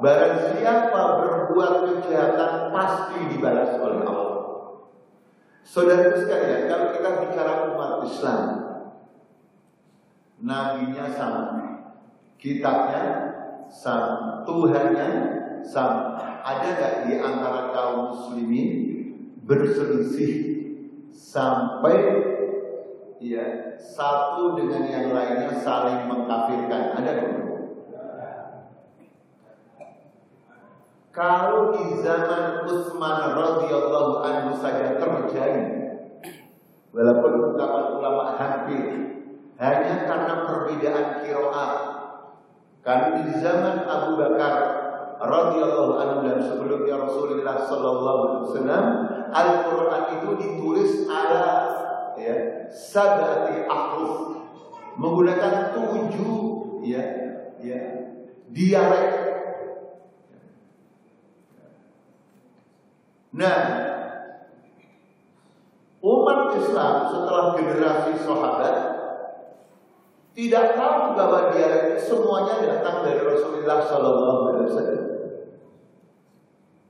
barang 0.00 0.56
siapa 0.56 1.00
berbuat 1.20 1.74
kejahatan 1.84 2.72
pasti 2.72 3.18
dibalas 3.28 3.76
oleh 3.76 4.00
Allah. 4.08 4.32
Saudara 5.64 6.16
sekalian, 6.16 6.64
kalau 6.64 6.96
kita 6.96 7.08
bicara 7.24 7.52
umat 7.72 8.04
Islam, 8.08 8.63
nabinya 10.40 11.06
sama, 11.10 11.58
kitabnya 12.40 13.04
sama, 13.70 14.42
Tuhannya 14.42 15.08
sama. 15.62 16.18
Ada 16.44 16.66
nggak 16.76 16.94
di 17.08 17.14
antara 17.18 17.72
kaum 17.72 18.12
muslimin 18.12 18.70
berselisih 19.48 20.34
sampai 21.14 21.96
ya 23.24 23.76
satu 23.80 24.58
dengan 24.60 24.84
yang 24.84 25.06
lainnya 25.14 25.56
saling 25.62 26.04
mengkafirkan? 26.04 26.82
Ada 27.00 27.10
nggak? 27.16 27.44
Kalau 31.14 31.70
di 31.70 32.02
zaman 32.02 32.66
Utsman 32.66 33.38
radhiyallahu 33.38 34.26
anhu 34.26 34.50
saja 34.58 34.98
terjadi, 34.98 35.62
walaupun 36.90 37.54
ulama-ulama 37.54 38.34
hampir 38.34 39.13
hanya 39.60 39.94
karena 40.06 40.34
perbedaan 40.46 41.06
kiroah. 41.22 41.72
Karena 42.84 43.24
di 43.24 43.32
zaman 43.40 43.86
Abu 43.88 44.20
Bakar 44.20 44.54
radhiyallahu 45.24 45.92
anhu 45.96 46.18
dan 46.26 46.38
sebelumnya 46.42 47.00
Rasulullah 47.00 47.56
sallallahu 47.64 48.20
alaihi 48.28 48.42
wasallam 48.50 48.84
Al-Qur'an 49.32 50.02
itu 50.20 50.30
ditulis 50.36 50.92
ala 51.08 51.46
ya 52.18 52.68
sabati 52.68 53.64
ahruf 53.66 54.36
menggunakan 55.00 55.74
tujuh 55.74 56.34
ya 56.84 57.02
ya 57.62 57.80
dialek 58.52 59.24
Nah, 63.34 63.58
umat 65.98 66.54
Islam 66.54 66.94
setelah 67.10 67.58
generasi 67.58 68.14
sahabat 68.22 68.93
tidak 70.34 70.74
tahu 70.74 71.14
bahwa 71.14 71.54
dia 71.54 71.94
semuanya 71.94 72.58
datang 72.66 73.06
dari 73.06 73.22
Rasulullah 73.22 73.78
Sallallahu 73.86 74.40
Alaihi 74.50 74.66
Wasallam. 74.66 75.04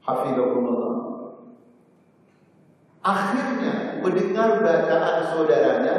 Hafidhullah. 0.01 0.93
Akhirnya 3.05 4.01
mendengar 4.01 4.65
bacaan 4.65 5.17
saudaranya 5.29 5.97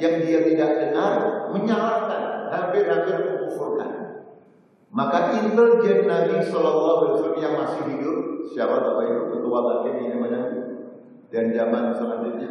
yang 0.00 0.24
dia 0.24 0.40
tidak 0.40 0.70
dengar 0.88 1.12
menyalahkan, 1.52 2.48
hampir-hampir 2.48 3.16
mengkufurkan. 3.28 4.24
Maka 4.88 5.36
intelijen 5.36 6.08
Nabi 6.08 6.40
Shallallahu 6.40 6.96
Alaihi 6.96 7.12
Wasallam 7.12 7.40
yang 7.44 7.54
masih 7.60 7.82
hidup, 7.92 8.18
siapa 8.56 8.80
bapak 8.80 9.04
ibu 9.04 9.24
ketua 9.36 9.58
bagian 9.60 9.96
ini 10.00 10.08
namanya, 10.16 10.42
dan 11.28 11.52
zaman 11.52 11.92
selanjutnya, 11.92 12.50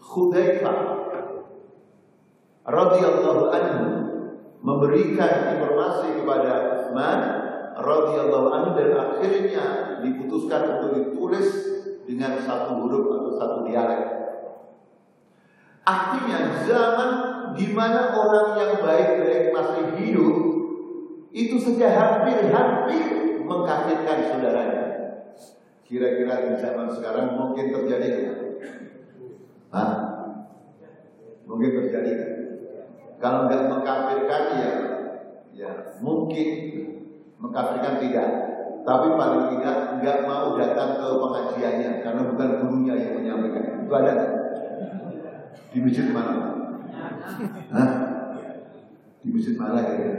Khudaifah 0.00 1.07
radhiyallahu 2.68 3.48
anhu 3.48 3.86
memberikan 4.60 5.56
informasi 5.56 6.20
kepada 6.20 6.52
Utsman 6.76 7.18
radhiyallahu 7.80 8.48
anhu 8.52 8.70
dan 8.76 8.90
akhirnya 8.92 9.64
diputuskan 10.04 10.78
untuk 10.78 10.90
ditulis 11.00 11.48
dengan 12.04 12.36
satu 12.44 12.84
huruf 12.84 13.04
atau 13.08 13.32
satu 13.40 13.58
dialek. 13.64 14.04
Artinya 15.88 16.38
zaman 16.68 17.10
di 17.56 17.72
mana 17.72 18.12
orang 18.12 18.60
yang 18.60 18.72
baik-baik 18.84 19.56
masih 19.56 19.84
hidup 19.96 20.36
itu 21.32 21.56
sudah 21.56 21.88
hampir-hampir 21.88 23.40
mengkafirkan 23.48 24.18
saudaranya. 24.28 24.84
Kira-kira 25.88 26.44
di 26.44 26.52
zaman 26.60 26.92
sekarang 26.92 27.32
mungkin 27.40 27.72
terjadi 27.72 28.08
Hah? 29.72 29.90
Mungkin 31.48 31.70
terjadi 31.72 32.12
Kalau 33.18 33.50
nggak 33.50 33.66
mengkafirkan 33.66 34.42
ya, 34.62 34.72
ya 35.50 35.70
mungkin 35.98 36.48
mengkafirkan 37.42 37.98
tidak. 37.98 38.28
Tapi 38.86 39.06
paling 39.18 39.44
tidak 39.58 39.76
nggak 39.98 40.18
mau 40.24 40.54
datang 40.54 41.02
ke 41.02 41.08
pengajiannya 41.18 41.90
karena 42.00 42.22
bukan 42.30 42.48
gurunya 42.62 42.94
yang 42.94 43.12
menyampaikan. 43.18 43.84
Itu 43.84 43.92
ada 43.92 44.14
di 45.74 45.78
masjid 45.82 46.08
mana? 46.14 46.34
Hah? 47.74 47.88
Di 49.20 49.28
masjid 49.34 49.54
mana 49.58 49.82
ya? 49.82 50.10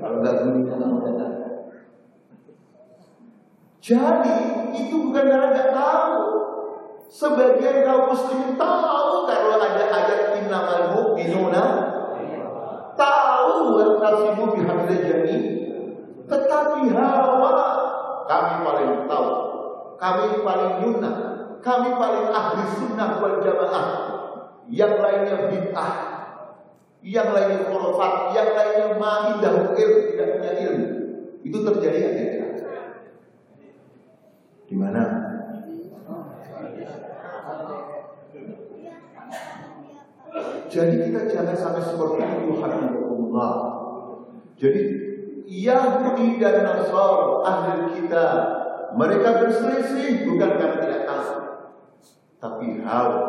Kalau 0.00 0.16
nggak 0.24 0.36
gurunya 0.40 0.72
nggak 0.72 0.88
mau 0.88 1.04
datang. 1.04 1.32
Jadi 3.84 4.36
itu 4.72 4.94
bukan 4.98 5.24
karena 5.30 5.48
nggak 5.52 5.70
tahu. 5.70 6.16
Sebagian 7.06 7.86
kaum 7.86 8.10
muslimin 8.10 8.58
tahu 8.58 9.30
kalau 9.30 9.62
ada 9.62 9.84
ayat 9.94 10.42
innamal 10.42 10.82
mu'minuna 10.90 11.64
tahu 12.96 13.76
wal 13.76 13.94
bihamdil 14.56 15.02
jami. 15.04 15.36
Tetapi 16.26 16.80
hawa 16.90 17.54
kami 18.26 18.54
paling 18.66 18.92
tahu 19.06 19.30
kami 19.96 20.26
paling 20.42 20.72
yuna 20.82 21.12
kami 21.62 21.90
paling 21.94 22.26
ahli 22.34 22.62
sunnah 22.74 23.22
wal 23.22 23.38
jamaah. 23.38 23.86
Yang 24.66 24.98
lainnya 24.98 25.36
bid'ah 25.46 25.94
yang 27.06 27.30
lainnya 27.30 27.70
khurafat 27.70 28.34
yang 28.34 28.50
lainnya 28.50 28.86
ma'idah 28.98 29.54
ilmu 29.78 30.00
tidak 30.10 30.28
punya 30.34 30.52
ilmu. 30.58 30.86
Itu 31.46 31.58
terjadi 31.62 31.98
ya 32.02 32.46
di 34.66 34.74
mana 34.74 35.25
Jadi 40.66 40.94
kita 41.06 41.20
jangan 41.30 41.54
sampai 41.54 41.82
seperti 41.82 42.22
itu 42.26 42.52
Allah. 42.58 43.54
Jadi 44.56 44.82
Yahudi 45.46 46.42
dan 46.42 46.66
Nasr 46.66 47.22
ahli 47.46 47.94
kita 47.94 48.26
mereka 48.98 49.46
berselisih 49.46 50.26
bukan 50.26 50.50
karena 50.58 50.78
tidak 50.82 51.02
tahu, 51.06 51.30
tapi 52.42 52.66
hawa. 52.82 53.22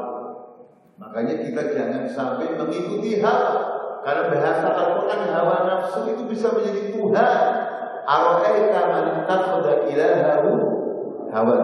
Makanya 0.97 1.45
kita 1.45 1.61
jangan 1.77 2.09
sampai 2.09 2.57
mengikuti 2.57 3.21
hawa. 3.21 3.75
Karena 4.01 4.31
bahasa 4.31 4.67
Al-Quran 4.71 5.21
hawa 5.35 5.55
nafsu 5.67 6.07
itu 6.09 6.23
bisa 6.31 6.49
menjadi 6.55 6.95
Tuhan. 6.95 7.39
Aro'aita 8.07 8.81
man 8.87 9.05
takhada 9.27 9.83
ilahahu 9.91 10.51
hawa. 11.27 11.59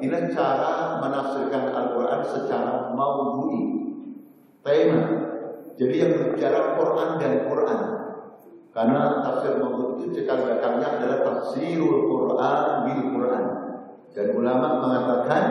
Ini 0.00 0.32
cara 0.32 0.98
menafsirkan 0.98 1.70
Al-Quran 1.70 2.20
secara 2.24 2.90
maudhu'i 2.96 3.83
tema. 4.64 5.00
Jadi 5.76 5.94
yang 5.94 6.10
berbicara 6.16 6.80
Quran 6.80 7.10
dan 7.20 7.32
Quran. 7.46 7.80
Karena 8.74 9.22
tafsir 9.22 9.62
Mahmud 9.62 10.02
itu 10.02 10.18
cekal 10.18 10.42
belakangnya 10.42 10.98
adalah 10.98 11.18
tafsirul 11.22 12.10
Quran 12.10 12.62
bil 12.82 13.00
Quran. 13.14 13.44
Dan 14.10 14.26
ulama 14.34 14.82
mengatakan 14.82 15.44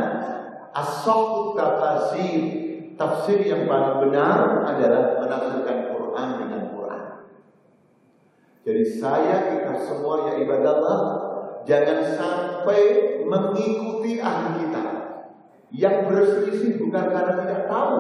asal 0.76 1.54
tafsir 1.56 2.64
tafsir 2.98 3.42
yang 3.42 3.66
paling 3.66 4.08
benar 4.08 4.64
adalah 4.68 5.24
menafsirkan 5.24 5.78
Quran 5.94 6.28
dengan 6.40 6.62
Quran. 6.76 7.04
Jadi 8.64 8.84
saya 8.88 9.36
kita 9.56 9.74
semua 9.84 10.32
ya 10.32 10.34
ibadah 10.40 10.72
Allah 10.80 11.00
jangan 11.64 12.00
sampai 12.16 12.82
mengikuti 13.24 14.20
ahli 14.20 14.68
kita 14.68 14.84
yang 15.74 16.06
berselisih 16.06 16.78
bukan 16.78 17.06
karena 17.10 17.34
tidak 17.44 17.62
tahu, 17.66 17.98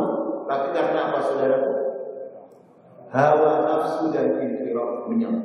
tapi 0.53 0.69
karena 0.69 0.99
apa 1.09 1.19
saudara? 1.25 1.59
Hawa 3.09 3.51
nafsu 3.65 4.13
dan 4.13 4.37
infirah 4.37 5.09
menyang, 5.09 5.37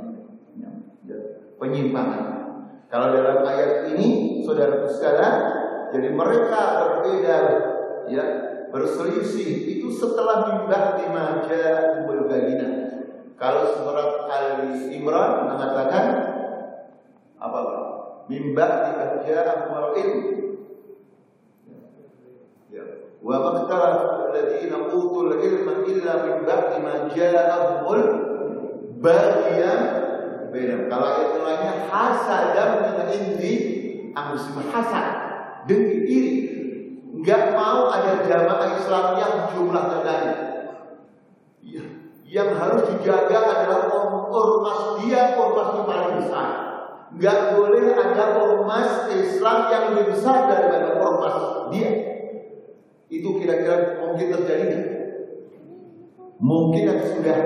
penyimpangan. 1.56 2.24
Kalau 2.88 3.12
dalam 3.12 3.44
ayat 3.44 3.92
ini, 3.92 4.40
saudara 4.40 4.84
sekalian, 4.88 5.36
jadi 5.92 6.08
mereka 6.12 6.60
berbeda, 6.80 7.36
ya, 8.08 8.24
berselisih 8.72 9.80
itu 9.80 9.88
setelah 9.92 10.48
mimbah 10.48 10.96
di 10.96 11.06
maja 11.12 11.64
Bulgadina. 12.08 12.68
Kalau 13.36 13.64
surat 13.76 14.28
Al 14.28 14.72
Imran 14.88 15.48
mengatakan 15.48 16.04
apa? 17.36 17.60
Mimbah 18.28 18.72
di 18.84 18.92
maja 18.96 19.36
Amwal 19.56 19.96
Wa 23.18 23.34
makhtalafa 23.42 24.30
alladziina 24.30 24.94
utul 24.94 25.42
ilma 25.42 25.82
illa 25.82 26.12
min 26.22 26.36
ba'di 26.46 26.76
ma 26.78 26.94
ja'ahumul 27.10 28.04
bagian 29.02 29.80
bainahum. 30.54 30.86
Kalau 30.86 31.06
ayat 31.06 31.32
lainnya 31.42 31.74
hasadan 31.90 32.70
min 32.86 32.96
indi 33.10 33.54
anfusihim 34.14 34.70
hasad 34.70 35.06
dengki 35.66 35.98
iri. 36.06 36.34
Enggak 37.18 37.58
mau 37.58 37.90
ada 37.90 38.22
jamaah 38.22 38.78
Islam 38.78 39.06
yang 39.18 39.34
jumlah 39.50 39.82
terbanyak. 39.90 40.38
Ya, 41.66 41.84
yang 42.22 42.54
harus 42.54 42.86
dijaga 42.94 43.42
adalah 43.42 43.90
ormas 44.30 45.02
dia, 45.02 45.34
ormas 45.34 45.68
yang 45.74 45.86
paling 45.90 46.14
besar. 46.22 46.48
Enggak 47.10 47.38
boleh 47.58 47.84
ada 47.98 48.24
ormas 48.38 49.10
Islam 49.10 49.58
yang 49.74 49.82
lebih 49.90 50.14
besar 50.14 50.46
daripada 50.46 50.94
ormas 51.02 51.36
dia. 51.74 52.17
Itu 53.08 53.40
kira-kira 53.40 54.04
mungkin 54.04 54.26
terjadi 54.28 54.64
nggak? 54.68 54.86
Mungkin 56.38 56.84
atau 56.92 57.06
sudah? 57.18 57.38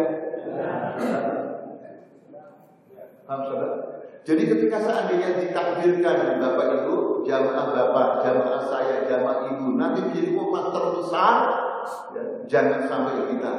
Jadi 4.23 4.43
ketika 4.47 4.79
seandainya 4.79 5.35
ditakdirkan 5.35 6.39
Bapak 6.39 6.67
Ibu, 6.83 7.27
jamaah 7.27 7.75
Bapak, 7.75 8.23
jamaah 8.23 8.63
saya, 8.71 9.03
jamaah 9.11 9.51
Ibu 9.51 9.75
nanti 9.75 9.99
menjadi 9.99 10.31
umat 10.39 10.71
terbesar, 10.71 11.35
ya, 12.15 12.23
jangan 12.47 12.87
sampai 12.87 13.35
kita 13.35 13.53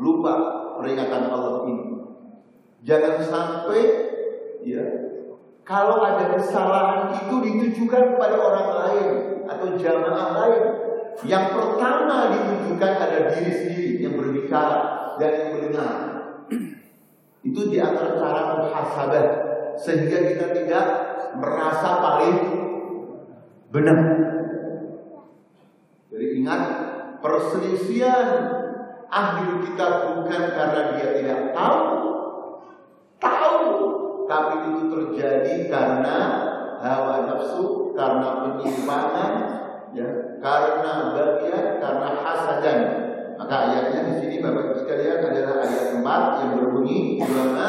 lupa 0.00 0.32
peringatan 0.80 1.28
Allah 1.28 1.68
ini. 1.68 1.84
Jangan 2.80 3.20
sampai 3.20 3.82
ya 4.64 4.84
kalau 5.66 6.00
ada 6.00 6.38
kesalahan 6.38 7.12
itu 7.12 7.36
ditujukan 7.42 8.16
pada 8.16 8.36
orang 8.40 8.68
lain 8.72 9.06
atau 9.44 9.68
jamaah 9.76 10.28
lain 10.32 10.62
yang 11.24 11.56
pertama 11.56 12.28
ditunjukkan 12.36 12.92
ada 13.00 13.18
diri 13.32 13.52
sendiri 13.54 13.88
yang 14.04 14.20
berbicara 14.20 14.78
dan 15.16 15.30
yang 15.32 15.48
mendengar. 15.56 15.94
Itu 17.40 17.60
di 17.72 17.78
antara 17.80 18.20
cara 18.20 18.60
muhasabah 18.60 19.26
sehingga 19.80 20.18
kita 20.34 20.46
tidak 20.52 20.84
merasa 21.40 21.88
paling 22.04 22.36
benar. 23.72 24.00
Jadi 26.12 26.26
ingat 26.42 26.62
perselisihan 27.20 28.28
ahli 29.06 29.62
kita 29.68 29.86
bukan 30.10 30.42
karena 30.52 30.80
dia 30.96 31.08
tidak 31.22 31.40
tahu, 31.52 31.84
tahu, 33.20 33.64
tapi 34.26 34.54
itu 34.74 34.82
terjadi 34.90 35.54
karena 35.70 36.16
hawa 36.80 37.24
nafsu, 37.28 37.92
karena 37.92 38.28
penyimpangan, 38.42 39.32
ya, 39.96 40.08
karena 40.44 41.16
bagian 41.16 41.80
karena 41.80 42.08
hasadan. 42.20 42.80
Maka 43.36 43.54
ayatnya 43.68 44.00
di 44.08 44.12
sini 44.20 44.36
Bapak 44.40 44.72
Ibu 44.72 44.74
sekalian 44.80 45.20
adalah 45.20 45.60
ayat 45.60 45.86
4 46.00 46.40
yang 46.40 46.50
berbunyi 46.56 47.20
ulama 47.20 47.68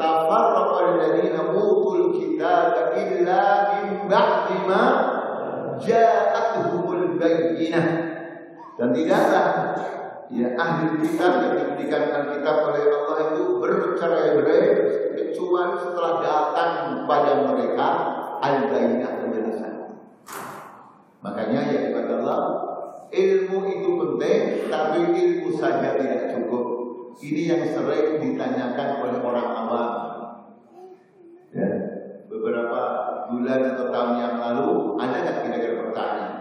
tafarraqal 0.00 0.96
ladzina 0.96 1.52
utul 1.52 2.16
kitaba 2.16 2.96
illa 2.96 3.44
min 3.76 4.08
ba'di 4.08 4.56
ma 4.64 4.84
ja'atuhumul 5.76 7.20
bayyinah. 7.20 7.86
Dan 8.80 8.88
tidaklah 8.96 9.76
ya 10.32 10.48
ahli 10.56 10.96
kitab 11.04 11.44
yang 11.44 11.54
diberikan 11.60 12.08
Alkitab 12.08 12.72
oleh 12.72 12.88
Allah 12.88 13.16
itu 13.36 13.60
bercerai-berai 13.60 14.64
kecuali 15.12 15.76
setelah 15.76 16.14
datang 16.24 17.04
pada 17.04 17.52
mereka 17.52 17.88
al-bayyinah 18.40 19.12
penjelasan. 19.20 19.91
Makanya 21.22 21.60
ya 21.70 21.80
Allah, 22.18 22.40
ilmu 23.14 23.58
itu 23.70 23.88
penting, 23.94 24.40
tapi 24.66 24.98
ilmu 25.14 25.54
saja 25.54 25.94
tidak 25.94 26.34
cukup. 26.34 26.64
Ini 27.22 27.42
yang 27.54 27.62
sering 27.70 28.18
ditanyakan 28.18 28.88
oleh 29.06 29.18
orang 29.22 29.48
awam. 29.54 29.90
Ya. 31.54 31.68
Beberapa 32.26 32.80
bulan 33.30 33.60
atau 33.76 33.86
tahun 33.92 34.12
yang 34.18 34.34
lalu 34.40 34.98
ada 34.98 35.16
nggak 35.22 35.38
kira-kira 35.46 35.74
pertanyaan? 35.86 36.34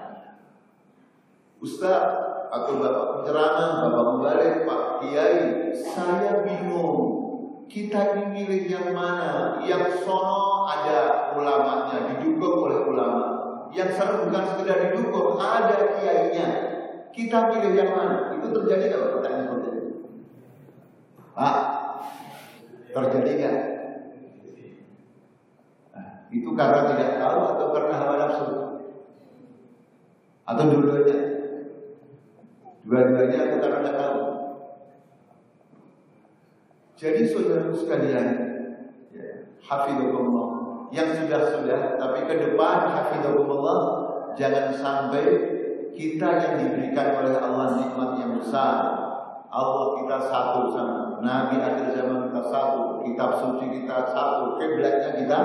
Ustaz, 1.62 2.02
aku 2.50 2.82
bapak 2.82 3.06
penceramah, 3.22 3.70
bapak 3.86 4.06
membalik, 4.18 4.54
pak 4.66 4.82
kiai, 5.04 5.70
saya 5.78 6.42
bingung. 6.42 7.22
Kita 7.70 8.18
ini 8.18 8.26
milih 8.34 8.64
yang 8.68 8.88
mana? 8.98 9.62
Yang 9.62 10.04
sono 10.04 10.66
ada 10.66 11.32
ulamanya, 11.38 12.18
didukung 12.18 12.66
oleh 12.66 12.82
ulama. 12.84 13.41
Yang 13.72 13.90
sana 13.96 14.28
bukan 14.28 14.44
sekedar 14.52 14.78
didukung, 14.84 15.40
ada 15.40 15.96
kiainya. 15.96 16.48
Kita 17.16 17.52
pilih 17.52 17.72
yang 17.72 17.92
mana? 17.96 18.36
Itu 18.36 18.52
terjadi 18.52 18.92
kalau 18.92 19.08
pertanyaan 19.20 19.48
seperti 19.48 19.68
itu? 19.72 19.86
Pak, 21.32 21.56
terjadi 22.92 23.32
nggak? 23.40 23.58
Nah, 25.96 26.08
itu 26.32 26.50
karena 26.56 26.80
tidak 26.92 27.12
tahu 27.20 27.40
atau 27.56 27.68
karena 27.72 27.96
hawa 27.96 28.16
nafsu? 28.20 28.48
Atau 30.44 30.64
dua-duanya? 30.68 31.20
Dua-duanya 32.84 33.38
atau 33.48 33.58
karena 33.64 33.80
tidak 33.80 33.96
tahu? 33.96 34.20
Jadi 37.00 37.22
saudara 37.24 37.72
sekalian, 37.72 38.28
ya, 39.16 39.28
hafidhullah 39.64 40.51
yang 40.92 41.16
sudah-sudah, 41.16 41.96
tapi 41.96 42.28
ke 42.28 42.36
depan 42.36 42.92
hafidhullah 42.92 43.80
jangan 44.36 44.76
sampai 44.76 45.24
kita 45.96 46.28
yang 46.28 46.54
diberikan 46.60 47.16
oleh 47.16 47.36
Allah 47.40 47.80
nikmat 47.80 48.12
yang 48.20 48.36
besar. 48.36 49.00
Allah 49.52 50.00
kita 50.00 50.18
satu 50.32 50.72
sama 50.72 51.20
Nabi 51.20 51.60
akhir 51.60 51.92
zaman 51.92 52.32
kita 52.32 52.44
satu, 52.48 53.04
kitab 53.04 53.36
suci 53.36 53.66
kita 53.84 53.98
satu, 54.12 54.56
kiblatnya 54.60 55.12
kita 55.16 55.40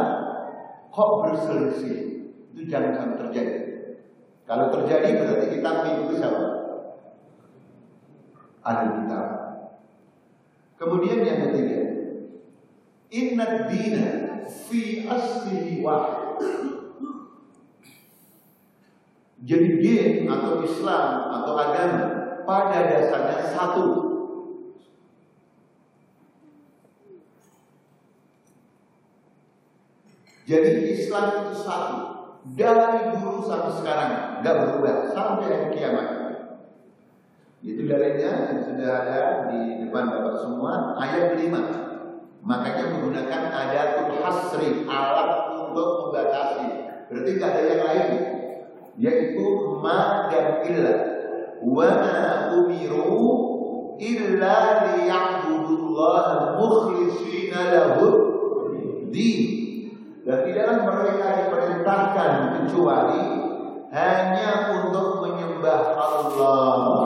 kok 0.91 1.11
berselisih. 1.27 1.99
Itu 2.55 2.63
jangan 2.71 2.95
sampai 2.95 3.19
terjadi. 3.27 3.59
Kalau 4.47 4.71
terjadi 4.71 5.19
berarti 5.19 5.47
kita 5.59 5.69
mengikuti 5.83 6.15
siapa? 6.23 6.45
Ahli 8.63 8.87
kitab. 9.03 9.29
Kemudian 10.79 11.19
yang 11.27 11.39
ketiga, 11.51 11.81
inna 13.11 13.47
dina 13.67 14.36
fi 14.51 15.07
aslihi 15.07 15.83
wahid. 15.83 16.39
Jadi 19.47 19.69
din 19.79 20.27
atau 20.27 20.59
Islam 20.67 21.31
atau 21.31 21.55
agama 21.55 22.05
pada 22.43 22.79
dasarnya 22.91 23.47
satu. 23.55 23.87
Jadi 30.47 30.71
Islam 30.95 31.25
itu 31.43 31.55
satu 31.63 31.99
dari 32.55 33.19
dulu 33.19 33.43
sampai 33.43 33.73
sekarang 33.75 34.11
nggak 34.43 34.57
berubah 34.63 34.95
sampai 35.11 35.47
hari 35.47 35.69
kiamat. 35.75 36.09
Itu 37.67 37.83
dalilnya 37.87 38.55
yang 38.55 38.61
sudah 38.63 38.91
ada 39.03 39.23
di 39.51 39.83
depan 39.83 40.07
bapak 40.07 40.39
semua 40.39 40.95
ayat 41.03 41.35
5 41.35 41.86
Makanya 42.47 42.95
menggunakan 42.95 43.43
adatul 43.51 44.23
hasri 44.23 44.87
alat 44.87 45.31
untuk 45.67 46.15
membatasi. 46.15 46.67
Berarti 47.11 47.31
nggak 47.35 47.51
ada 47.51 47.63
yang 47.67 47.83
lain, 47.83 48.11
yaitu 48.95 49.47
ma 49.83 50.31
dan 50.31 50.63
illa. 50.63 50.95
Wa 51.59 51.91
ma 51.91 52.19
umiru 52.55 53.27
illa 53.99 54.57
liya'budullaha 54.95 56.55
mukhlishina 56.55 57.61
lahu 57.75 58.07
din. 59.11 59.43
Dan 60.23 60.47
tidaklah 60.47 60.79
mereka 60.87 61.27
diperintahkan 61.43 62.31
kecuali 62.63 63.27
hanya 63.91 64.51
untuk 64.87 65.23
menyembah 65.23 65.83
Allah. 65.99 67.03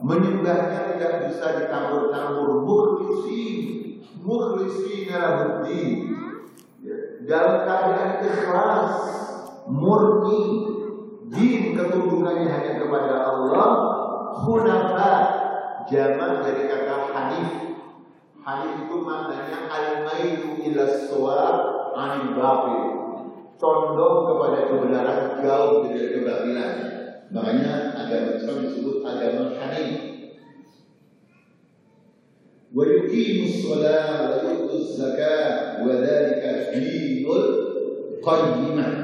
Menyembahnya 0.00 0.96
tidak 0.96 1.28
bisa 1.28 1.46
dicampur-campur 1.60 2.64
mukhlisin, 2.64 3.79
mukhlisin 4.20 5.10
lahuddin. 5.10 5.98
Dalam 7.28 7.56
keadaan 7.68 8.12
ikhlas, 8.24 8.92
murni, 9.68 10.42
din 11.30 11.76
ketundukannya 11.76 12.48
hanya 12.48 12.72
kepada 12.80 13.14
Allah, 13.28 13.68
hunafa, 14.40 15.12
jamak 15.86 16.32
dari 16.42 16.64
kata 16.66 16.94
hanif. 17.12 17.50
Hanif 18.40 18.72
itu 18.88 18.96
maknanya 19.04 19.58
al-mailu 19.68 20.58
ila 20.64 20.84
suwab 21.06 21.56
anil 21.92 22.34
batil. 22.34 22.82
Condong 23.60 24.18
kepada 24.24 24.58
kebenaran 24.72 25.20
jauh 25.44 25.84
dari 25.84 26.16
kebatilan. 26.16 26.72
Makanya 27.30 27.92
agama 27.92 28.40
Islam 28.40 28.56
disebut 28.64 29.04
agama 29.04 29.52
Hanif. 29.60 30.09
Yu'tuz 34.70 34.94
zakat 34.94 35.82
wa 35.82 35.98
dzalika 35.98 36.70
dinul 36.70 37.46
qayyimah. 38.22 38.94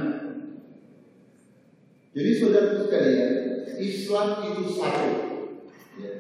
Jadi 2.16 2.31
saudara 2.33 2.81
sekalian, 2.81 3.35
Islam 3.76 4.29
itu 4.48 4.64
satu. 4.72 5.11
Ya. 6.00 6.12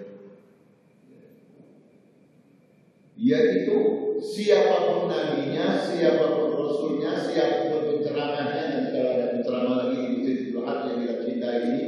Yaitu 3.16 3.76
siapa 4.20 4.76
pun 4.92 5.08
nabinya, 5.08 5.80
siapa 5.80 6.36
pun 6.36 6.52
rasulnya, 6.52 7.16
siapa 7.16 7.72
pun 7.72 7.80
penceramahnya, 7.96 8.64
dan 8.76 8.84
kalau 8.92 9.10
ada 9.16 9.26
penceramah 9.38 9.74
lagi 9.88 9.96
Masjid 10.20 10.52
Tuhan 10.52 10.78
yang 10.84 10.98
kita 11.00 11.16
cinta 11.24 11.48
ini, 11.64 11.84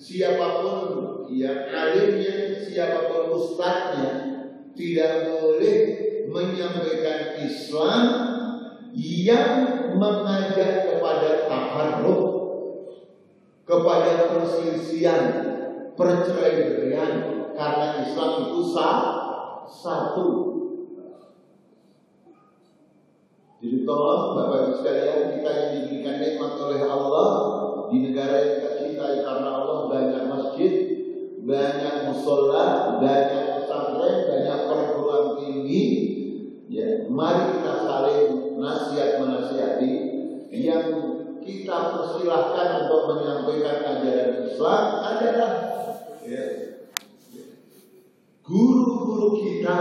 siapa 0.00 0.46
pun 0.64 0.80
yang 1.28 1.68
alimnya, 1.68 2.56
siapa 2.56 3.12
pun 3.12 3.36
ustadznya, 3.36 4.21
tidak 4.72 5.12
boleh 5.28 5.76
menyampaikan 6.28 7.36
Islam 7.44 8.04
yang 8.96 9.48
mengajak 9.96 10.88
kepada 10.88 11.48
taharruf, 11.48 12.22
kepada 13.64 14.12
perselisihan, 14.32 15.22
perceraian, 15.96 17.12
karena 17.56 17.86
Islam 18.04 18.30
itu 18.48 18.60
sah, 18.72 19.00
satu. 19.68 20.28
Jadi 23.62 23.86
tolong 23.86 24.34
Bapak 24.34 24.58
Ibu 24.66 24.72
sekalian 24.82 25.38
kita 25.38 25.50
yang 25.54 25.70
diberikan 25.78 26.16
nikmat 26.18 26.52
oleh 26.58 26.82
Allah 26.82 27.28
di 27.94 28.10
negara 28.10 28.34
yang 28.42 28.52
kita 28.58 28.70
cintai 28.74 29.22
karena 29.22 29.48
Allah 29.54 29.78
banyak 29.86 30.22
masjid, 30.26 30.72
banyak 31.46 31.94
musola, 32.10 32.98
banyak 32.98 33.61
pesantren, 34.02 34.26
banyak 34.26 34.58
perguruan 34.66 35.24
tinggi. 35.38 35.84
Ya, 36.72 37.04
mari 37.12 37.60
kita 37.60 37.74
saling 37.84 38.22
nasihat 38.56 39.20
menasihati 39.20 39.92
yang 40.48 40.84
kita 41.44 41.76
persilahkan 41.92 42.68
untuk 42.86 43.02
menyampaikan 43.12 43.76
ajaran 43.84 44.48
Islam 44.48 44.82
adalah 45.04 45.52
ya, 46.24 46.44
guru-guru 48.40 49.36
kita 49.36 49.78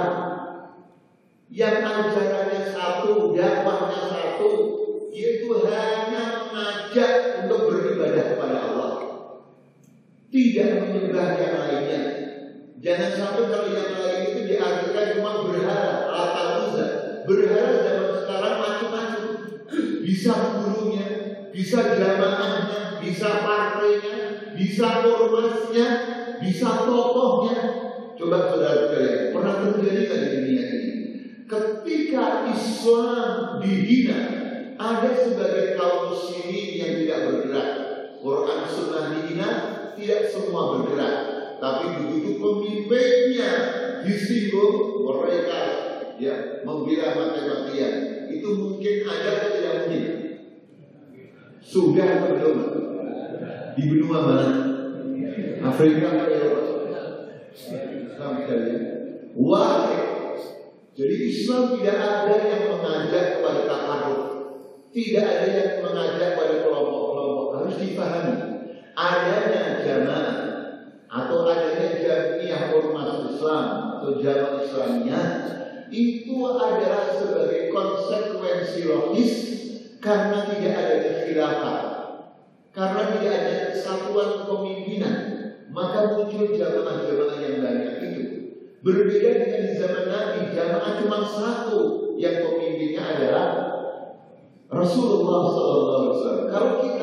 yang 1.47 1.79
ajarannya 1.79 2.61
satu, 2.75 3.31
dakwahnya 3.31 4.01
satu, 4.11 4.49
yaitu 5.15 5.47
hanya 5.63 6.51
mengajak 6.51 7.43
untuk 7.47 7.71
beribadah 7.71 8.35
kepada 8.35 8.57
Allah. 8.67 8.91
Tidak 10.31 10.69
menyembah 10.79 11.27
yang 11.39 11.55
lainnya. 11.55 12.10
Jangan 12.81 13.11
sampai 13.13 13.45
kalau 13.45 13.69
yang 13.69 13.93
lain 13.93 14.21
itu 14.33 14.41
diartikan 14.49 15.13
cuma 15.13 15.45
berharap, 15.45 16.09
rata 16.09 16.43
uza. 16.65 16.87
Berharap 17.29 17.75
zaman 17.85 18.09
sekarang 18.17 18.55
macam-macam. 18.57 19.25
Bisa 20.01 20.33
gurunya, 20.57 21.05
bisa 21.53 21.79
jamaahnya, 21.93 22.97
bisa 22.97 23.29
partainya, 23.45 24.17
bisa 24.57 25.05
ormasnya, 25.05 25.87
bisa 26.41 26.69
tokohnya. 26.89 27.57
Coba 28.17 28.49
saudara 28.49 28.89
sekalian, 28.89 29.29
pernah 29.29 29.55
terjadi 29.61 30.01
nggak 30.01 30.19
di 30.25 30.29
dunia 30.41 30.63
ini? 30.73 30.91
Ketika 31.45 32.49
Islam 32.49 33.61
dihina, 33.61 34.21
ada 34.81 35.11
sebagai 35.13 35.77
kaum 35.77 36.17
muslimin 36.17 36.69
yang 36.81 36.93
tidak 36.97 37.19
bergerak. 37.29 37.69
Quran 38.17 38.59
sunnah 38.65 39.05
dihina, 39.13 39.49
tidak 39.93 40.21
semua 40.33 40.81
bergerak. 40.81 41.30
Tapi 41.61 41.85
begitu 41.93 42.41
pemimpinnya 42.41 43.51
disinggung, 44.01 45.05
mereka 45.05 45.59
ya 46.17 46.65
membela 46.65 47.13
mati-matian. 47.13 48.25
Itu 48.33 48.57
mungkin 48.57 49.05
ada 49.05 49.29
atau 49.37 49.49
tidak 49.53 49.75
mungkin? 49.85 50.15
Sudah 51.61 52.07
atau 52.17 52.29
belum? 52.33 52.57
Di 53.77 53.83
benua 53.93 54.19
mana? 54.25 54.49
Afrika 55.61 56.17
atau 56.17 56.27
Eropa? 56.33 56.61
Islam 57.53 58.31
sekalian. 58.41 58.81
Wahid. 59.37 60.05
Jadi 60.97 61.15
Islam 61.29 61.77
tidak 61.77 61.97
ada 62.01 62.35
yang 62.41 62.63
mengajak 62.73 63.25
kepada 63.37 63.61
takaruf. 63.69 64.21
Tidak 64.89 65.25
ada 65.29 65.47
yang 65.47 65.71
mengajak 65.85 66.29
pada 66.33 66.55
kelompok-kelompok. 66.65 67.47
Harus 67.53 67.75
dipahami. 67.77 68.35
Adanya 68.91 69.61
jamaah 69.85 70.40
atau 71.11 71.43
adanya 71.43 71.99
jamiah 71.99 72.71
ormas 72.71 73.27
Islam 73.27 73.65
atau 73.99 74.15
jamaah 74.23 74.63
Islamnya 74.63 75.21
itu 75.91 76.39
adalah 76.55 77.11
sebagai 77.11 77.67
konsekuensi 77.67 78.87
logis 78.87 79.33
karena 79.99 80.47
tidak 80.47 80.73
ada 80.73 80.97
khilafah, 81.27 81.79
karena 82.71 83.01
tidak 83.19 83.33
ada 83.43 83.55
kesatuan 83.69 84.29
kepemimpinan, 84.41 85.15
maka 85.69 86.15
muncul 86.15 86.47
jamaah-jamaah 86.55 87.37
yang 87.43 87.57
banyak 87.59 87.95
itu. 88.07 88.23
Berbeda 88.81 89.29
dengan 89.45 89.63
zaman 89.77 90.05
Nabi, 90.09 90.39
jamaah 90.57 90.91
cuma 90.97 91.19
satu 91.21 91.79
yang 92.17 92.41
pemimpinnya 92.41 93.03
adalah 93.03 93.47
Rasulullah 94.71 95.41
SAW. 95.53 96.49
Kalau 96.49 96.81
kita 96.81 97.00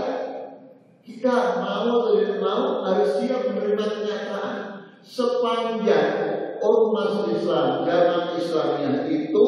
kita 1.08 1.64
mau 1.64 1.88
atau 1.88 2.20
tidak 2.20 2.36
mau 2.36 2.84
harus 2.84 3.16
siap 3.16 3.48
menerima 3.48 3.80
kenyataan 3.80 4.56
sepanjang 5.00 6.12
ormas 6.60 7.32
Islam, 7.32 7.88
jamaah 7.88 8.36
Islamnya 8.36 9.08
itu 9.08 9.46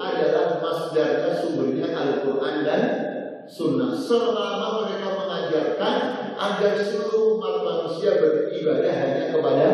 adalah 0.00 0.56
masdarnya 0.56 1.36
sumbernya 1.36 1.92
Al-Quran 1.92 2.64
dan 2.64 2.82
Sunnah. 3.44 3.92
Selama 3.92 4.88
mereka 4.88 5.20
mengajarkan 5.20 5.96
agar 6.34 6.72
seluruh 6.80 7.38
umat 7.38 7.62
manusia 7.62 8.16
beribadah 8.18 8.92
hanya 8.96 9.24
kepada 9.36 9.66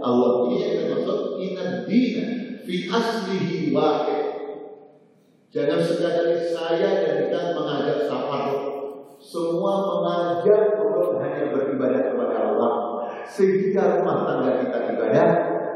Allah. 0.00 0.48
Ini 0.48 0.56
yang 0.56 0.74
dimaksud 0.86 1.36
inna 1.36 1.84
dina 1.84 2.24
fi 2.64 2.74
aslihi 2.88 3.74
wahid. 3.74 4.22
Jangan 5.50 5.82
sekadar 5.82 6.30
saya 6.46 6.90
dan 7.02 7.14
kita 7.26 7.40
mengajak 7.58 8.06
safar. 8.06 8.29
Sehingga 13.30 14.02
rumah 14.02 14.26
tangga 14.26 14.66
kita 14.66 14.78
ibadah, 14.90 15.26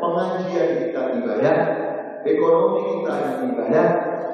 pengajian 0.03 0.69
kita 0.91 1.01
ibadah, 1.23 1.57
ekonomi 2.27 2.81
kita 2.99 3.15
ibadah, 3.47 3.87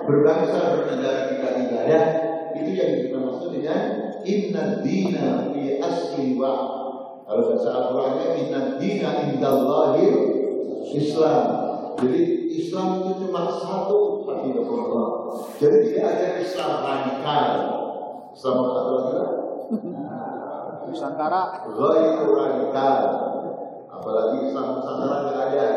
berbangsa 0.09 0.61
bernegara 0.81 1.23
kita 1.37 1.49
ibadah. 1.69 2.03
Itu 2.57 2.71
yang 2.73 2.93
kita 3.05 3.19
maksud 3.21 3.49
dengan 3.61 3.81
inna 4.25 4.83
dina 4.83 5.53
fi 5.53 5.79
asli 5.79 6.35
wa 6.35 6.53
kalau 7.29 7.55
bahasa 7.55 7.71
Al-Qurannya 7.71 8.27
inna 8.43 8.61
dina 8.81 9.11
indallahir 9.31 10.17
Islam. 10.91 11.45
Jadi 12.01 12.21
Islam 12.51 12.87
itu 13.05 13.13
cuma 13.29 13.47
satu. 13.53 14.27
Jadi 15.61 15.77
tidak 15.93 16.07
ada 16.17 16.27
Islam 16.41 16.73
radikal. 16.81 17.47
Islam 18.33 18.57
lagi 18.65 19.13
Nusantara. 20.91 21.71
Ghairu 21.71 22.27
radikal. 22.35 23.03
Apalagi 23.87 24.37
Islam 24.51 24.67
Nusantara 24.77 25.17
tidak 25.31 25.47
ada. 25.55 25.69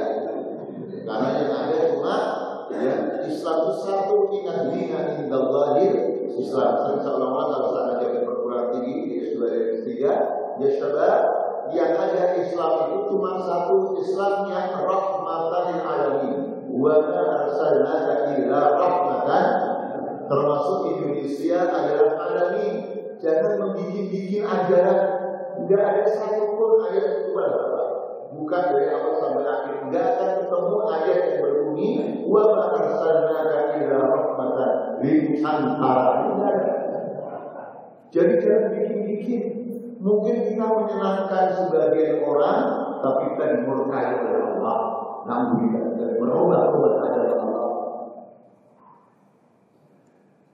Karena 1.04 1.30
yang 1.36 1.52
ada 1.52 1.78
cuma 1.93 2.17
ya 2.71 2.95
Islam 3.28 3.58
itu 3.67 3.73
satu 3.84 4.17
ingat 4.32 4.60
dina 4.71 4.99
indallahir 5.19 5.93
Islam. 6.34 6.71
Saya 6.82 6.97
seolah-olah 7.06 7.47
kalau 7.54 7.69
sana 7.76 7.93
jadi 8.02 8.26
perguruan 8.26 8.73
tinggi 8.73 8.93
di 9.06 9.13
S2 9.30 9.39
dan 9.45 9.63
S3, 9.78 9.89
ya 10.58 10.69
saudara, 10.80 11.17
yang 11.69 11.93
ada 11.97 12.23
Islam 12.39 12.71
itu 12.89 12.99
cuma 13.13 13.38
satu 13.38 13.97
Islam 14.02 14.49
yang 14.49 14.82
rahmatan 14.82 15.63
lil 15.69 15.82
alamin. 15.84 16.38
Wa 16.73 16.95
ma 17.06 17.21
arsalnaka 17.45 18.34
rahmatan 18.49 19.45
termasuk 20.26 20.78
Indonesia 20.89 21.60
adalah 21.69 22.10
alamin. 22.32 23.03
Jangan 23.21 23.54
membikin-bikin 23.62 24.41
ajaran. 24.45 24.99
Tidak 25.54 25.82
ada 25.82 26.04
satupun 26.10 26.82
ayat 26.82 27.30
itu 27.30 27.32
Bukan 28.34 28.63
dari 28.73 28.89
awal 28.89 29.13
sampai 29.21 29.45
akhir. 29.45 29.73
Tidak 29.86 30.06
akan 30.17 30.30
ketemu 30.41 30.78
ayat 30.89 31.19
yang 31.21 31.39
berbunyi 31.45 31.89
wa 32.26 32.43
ma 32.49 32.63
arsalnaka 32.82 33.78
illa 33.78 33.97
rahmatan 34.02 34.71
lil 35.06 35.19
alamin. 35.45 36.41
Jadi 38.10 38.34
jangan 38.41 38.65
bikin-bikin. 38.73 39.43
Mungkin 40.04 40.36
kita 40.52 40.65
menyenangkan 40.67 41.45
sebagian 41.56 42.28
orang, 42.28 42.60
tapi 42.99 43.21
kita 43.34 43.45
dimurkai 43.56 44.19
oleh 44.19 44.36
Allah. 44.36 44.78
Namun 45.23 45.71
tidak 45.71 46.19
merubah 46.19 46.62
kepada 46.76 47.23
Allah. 47.39 47.67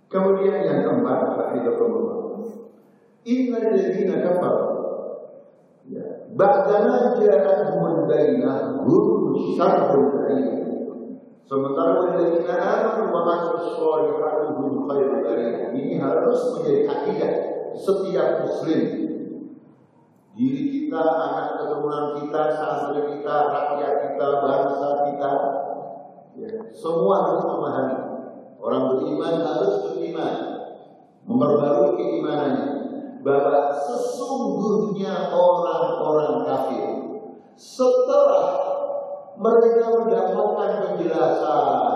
Kemudian 0.09 0.57
yang 0.65 0.79
keempat, 0.85 1.19
Hafizahullah. 1.37 2.18
Innal 3.27 3.75
ladzina 3.75 4.23
kafaru 4.23 4.67
ya, 5.91 6.31
ba'dama 6.39 7.19
ja'atuhum 7.19 8.07
bainahum 8.07 8.87
syarrun 9.59 10.05
karim. 10.15 10.47
Sementara 11.43 11.99
walladzina 11.99 12.55
amanu 12.55 13.11
wa 13.11 13.21
amilus 13.27 13.75
shalihati 13.75 14.45
hum 14.55 14.87
khairul 14.87 15.19
barin. 15.19 15.75
Ini 15.75 15.99
harus 15.99 16.39
menjadi 16.55 16.81
akidah 16.87 17.33
setiap 17.75 18.47
muslim. 18.47 18.81
Diri 20.39 20.63
kita, 20.71 21.03
anak 21.03 21.59
keturunan 21.59 22.15
kita, 22.15 22.41
santri 22.55 23.03
kita, 23.11 23.35
rakyat 23.51 23.93
kita, 24.07 24.27
bangsa 24.39 24.89
kita, 25.11 25.31
ya, 26.39 26.51
semua 26.71 27.15
harus 27.27 27.43
memahami. 27.43 27.99
Orang 28.63 28.95
beriman 28.95 29.35
harus 29.43 29.83
beriman, 29.83 30.35
memperbarui 31.27 31.99
keimanannya 31.99 32.78
bahwa 33.19 33.75
sesungguhnya 33.75 35.33
orang-orang 35.35 36.47
kafir 36.47 36.89
setelah 37.59 38.47
mereka 39.39 39.85
mendapatkan 40.03 40.71
penjelasan 40.83 41.95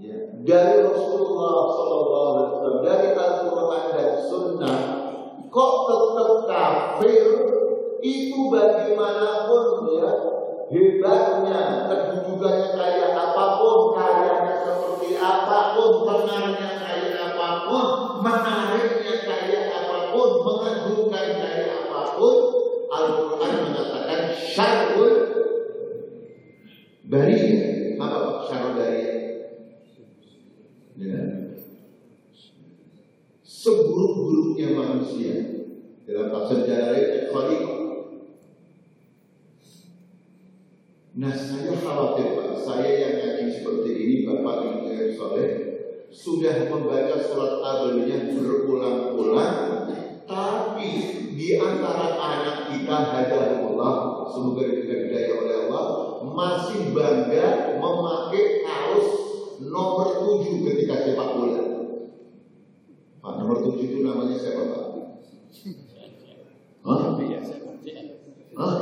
ya, 0.00 0.16
dari 0.44 0.84
Rasulullah 0.84 1.56
SAW, 1.72 2.84
dari 2.84 3.16
Al-Quran 3.16 3.84
dan 3.96 4.10
Sunnah, 4.24 4.80
kok 5.48 5.72
tetap 5.88 6.30
kafir? 6.48 7.24
Itu 8.04 8.52
bagaimanapun 8.52 9.88
ya 9.98 10.10
hebatnya, 10.68 11.88
kedudukannya 11.88 12.70
kayak 12.76 13.12
apa 13.16 13.44
pun, 13.56 13.96
karyanya 13.96 14.54
seperti 14.62 15.16
apa 15.16 15.74
pun, 15.74 16.04
tenangnya 16.04 16.70
kayak 16.84 17.14
apa 17.32 17.48
pun, 17.66 17.86
menariknya 18.20 19.14
kayak 19.24 19.65
apa 20.16 20.24
pun, 20.24 20.32
mengagumkan 20.48 21.26
kayak 21.36 21.68
apa 21.92 22.16
pun, 22.16 22.36
Al-Quran 22.88 23.52
mengatakan 23.68 24.20
syarul 24.32 25.14
bari 27.04 27.36
apa 28.00 28.18
syarul 28.48 28.72
bari 28.80 29.04
ya. 30.96 31.20
seburuk-buruknya 33.44 34.68
manusia. 34.72 35.34
Dalam 36.06 36.30
tafsir 36.30 36.64
Jalalain 36.64 37.26
Khaliqah 37.34 37.76
Nah 41.16 41.32
saya 41.32 41.72
khawatir 41.74 42.36
Pak, 42.36 42.60
saya 42.60 42.88
yang 42.92 43.12
ngaji 43.16 43.44
seperti 43.48 43.90
ini 44.04 44.16
Bapak 44.28 44.68
Ibu 44.68 44.84
yang 44.84 45.10
soleh 45.16 45.50
sudah 46.12 46.68
membaca 46.68 47.16
surat 47.20 47.60
Al-Baqarah 47.60 48.36
berulang-ulang, 48.36 49.56
tapi 50.26 50.90
di 51.38 51.48
antara 51.56 52.18
anak 52.18 52.74
kita 52.74 52.96
Allah, 53.76 54.26
semoga 54.34 54.66
diberikan 54.66 55.06
hidayah 55.06 55.34
oleh 55.38 55.54
Allah, 55.66 55.84
masih 56.26 56.90
bangga 56.90 57.78
memakai 57.78 58.66
kaos 58.66 59.08
nomor 59.62 60.26
7 60.42 60.66
ketika 60.66 60.94
sepak 61.06 61.28
bola. 61.38 61.62
Pak 63.22 63.32
nomor 63.38 63.56
7 63.62 63.78
itu 63.78 63.98
namanya 64.02 64.36
siapa 64.36 64.62
Pak? 64.66 64.84
Hah? 66.86 67.00
Hah? 68.56 68.76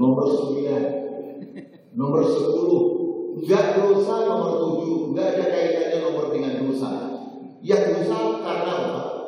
nomor 0.00 0.24
9, 0.30 1.98
nomor 1.98 2.22
10. 2.22 3.40
Enggak 3.40 3.64
dosa 3.78 4.14
nomor 4.24 4.50
7, 4.78 5.10
enggak 5.12 5.26
ada 5.34 5.44
kaitannya 5.50 5.98
nomor 6.04 6.24
dengan 6.30 6.52
dosa. 6.64 6.90
Yang 7.60 7.84
dosa 7.98 8.18
karena 8.40 8.72
apa? 8.72 9.19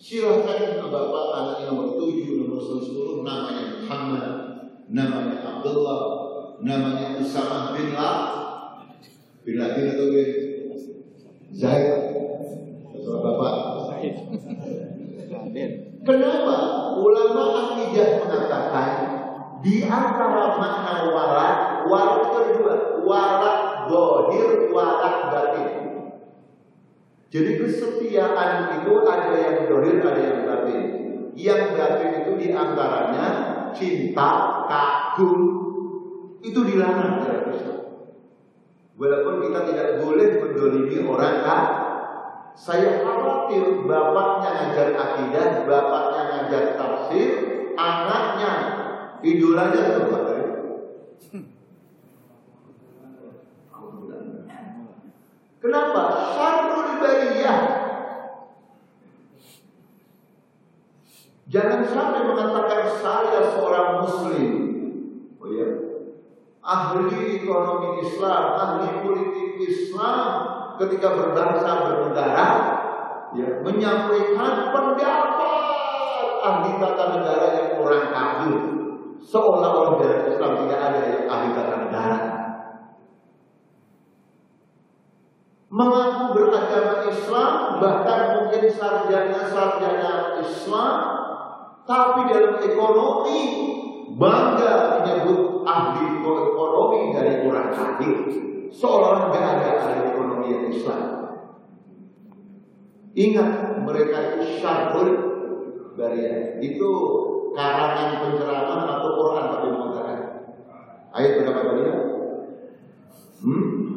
Silahkan 0.00 0.80
kalau 0.80 0.88
bapak 0.88 1.24
anaknya 1.36 1.64
nomor 1.76 1.92
tujuh, 2.00 2.40
nomor 2.40 2.56
sepuluh, 2.56 3.20
namanya 3.20 3.84
Muhammad, 3.84 4.26
namanya 4.88 5.44
Abdullah, 5.44 6.00
namanya 6.64 7.20
Usama 7.20 7.76
bin 7.76 7.92
La, 7.92 8.10
bin 9.44 9.60
Laden 9.60 9.92
atau 9.92 10.08
bin 10.08 10.30
Zaid, 11.52 12.16
atau 12.96 13.20
bapak. 13.20 13.52
Kenapa 16.00 16.56
ulama 16.96 17.44
akidah 17.60 18.24
mengatakan 18.24 18.88
di 19.60 19.84
antara 19.84 20.56
makna 20.56 21.12
warak, 21.12 21.84
warak 21.84 22.24
kedua, 22.32 23.04
warak 23.04 23.58
dohir, 23.92 24.72
warak 24.72 25.16
batin. 25.28 25.89
Jadi 27.30 27.62
kesetiaan 27.62 28.82
itu 28.82 28.92
ada 29.06 29.30
yang 29.38 29.70
dohir, 29.70 30.02
ada 30.02 30.18
yang 30.18 30.40
batin. 30.42 30.82
Yang 31.38 31.62
batin 31.78 32.10
itu 32.26 32.32
di 32.42 32.46
antaranya 32.50 33.26
cinta, 33.70 34.30
kagum, 34.66 35.38
itu 36.42 36.60
dilarang 36.66 37.22
dalam 37.22 37.54
Islam. 37.54 37.80
Walaupun 38.98 39.34
kita 39.46 39.60
tidak 39.70 39.88
boleh 40.02 40.28
mendolimi 40.42 40.98
orang 41.06 41.36
kan, 41.46 41.62
saya 42.58 42.98
khawatir 43.06 43.86
bapaknya 43.86 44.50
ngajar 44.50 44.88
akidah, 44.98 45.46
bapaknya 45.70 46.22
ngajar 46.34 46.64
tafsir, 46.74 47.30
anaknya 47.78 48.52
idolanya 49.22 49.82
tempat 49.96 50.22
dari 50.26 50.44
Kenapa? 55.60 56.02
Syarrul 56.32 56.79
bariyah. 57.50 57.78
Jangan 61.50 61.80
sampai 61.82 62.22
mengatakan 62.30 62.82
saya 63.02 63.40
seorang 63.50 64.06
muslim. 64.06 64.50
Oh 65.42 65.50
ya. 65.50 65.68
Ahli 66.62 67.42
ekonomi 67.42 68.06
Islam, 68.06 68.42
ahli 68.54 69.02
politik 69.02 69.58
Islam 69.58 70.26
ketika 70.78 71.08
berbangsa 71.18 71.70
bernegara 71.82 72.48
ya, 73.34 73.48
menyampaikan 73.66 74.70
pendapat 74.70 76.28
ahli 76.40 76.70
tata 76.78 77.04
negara 77.18 77.46
yang 77.58 77.70
orang 77.82 78.04
kafir 78.14 78.56
seolah-olah 79.26 79.94
dalam 79.98 80.20
Islam 80.30 80.52
tidak 80.64 80.80
ada 80.80 81.00
yang 81.04 81.24
ahli 81.26 81.48
tata 81.52 81.74
negara 81.84 82.30
beragama 85.90 86.09
Islam 87.10 87.82
bahkan 87.82 88.20
mungkin 88.40 88.70
sarjana-sarjana 88.70 90.40
Islam 90.40 90.96
tapi 91.84 92.20
dalam 92.30 92.62
ekonomi 92.62 93.40
bangga 94.14 95.02
menyebut 95.02 95.66
ahli 95.66 96.22
ekonomi 96.22 97.00
dari 97.10 97.34
orang 97.46 97.68
kafir 97.74 98.16
seolah 98.70 99.28
tidak 99.28 99.44
ada 99.58 99.70
ahli 99.82 100.00
ekonomi 100.14 100.46
yang 100.54 100.64
Islam. 100.70 101.04
Ingat 103.10 103.50
mereka 103.82 104.16
itu 104.38 104.62
syarhul 104.62 105.10
bariyah. 105.98 106.62
Itu 106.62 106.90
karangan 107.50 108.22
penceramah 108.22 108.80
atau 108.86 109.10
Quran 109.18 109.44
tapi 109.50 109.68
mengatakan 109.74 110.18
ayat 111.10 111.32
berapa 111.42 111.60
tadi 111.66 111.82
hmm? 113.42 113.89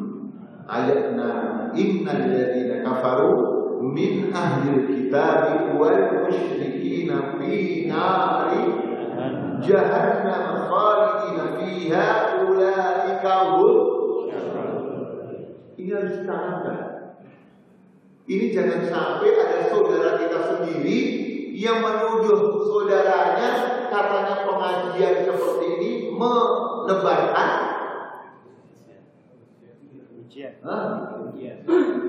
Ayat 0.64 1.12
6 1.12 1.76
innal 1.76 2.22
ladzina 2.32 2.76
kafaru 2.80 3.32
min 3.84 4.32
ahli 4.32 4.88
kitab 4.88 5.76
wal 5.76 6.24
musyrikin 6.24 7.12
fi 7.36 7.84
nari 7.88 8.64
jahannam 9.60 10.44
khalidina 10.68 11.44
fiha 11.60 12.08
ulaika 12.48 13.34
hum 13.52 13.94
ini 15.84 15.90
harus 15.92 16.16
ditanamkan. 16.16 16.80
Ini 18.24 18.56
jangan 18.56 18.80
sampai 18.88 19.36
ada 19.36 19.68
saudara 19.68 20.16
kita 20.16 20.38
sendiri 20.40 20.98
yang 21.52 21.84
menuduh 21.84 22.56
saudaranya 22.64 23.50
katanya 23.92 24.48
pengajian 24.48 25.28
seperti 25.28 25.66
ini 25.76 25.90
menebarkan 26.08 27.73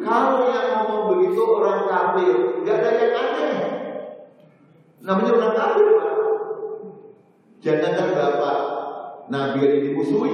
Kalau 0.01 0.49
yang 0.49 0.65
ngomong 0.73 1.01
begitu 1.13 1.41
orang 1.45 1.85
kafir, 1.85 2.57
nggak 2.65 2.77
ada 2.81 2.89
yang 2.97 3.13
aneh. 3.13 3.53
Namanya 5.05 5.31
orang 5.37 5.53
kafir. 5.53 5.87
Jangan 7.61 8.17
bapak 8.17 8.57
Nabi 9.29 9.61
yang 9.61 9.81
dimusuhi. 9.89 10.33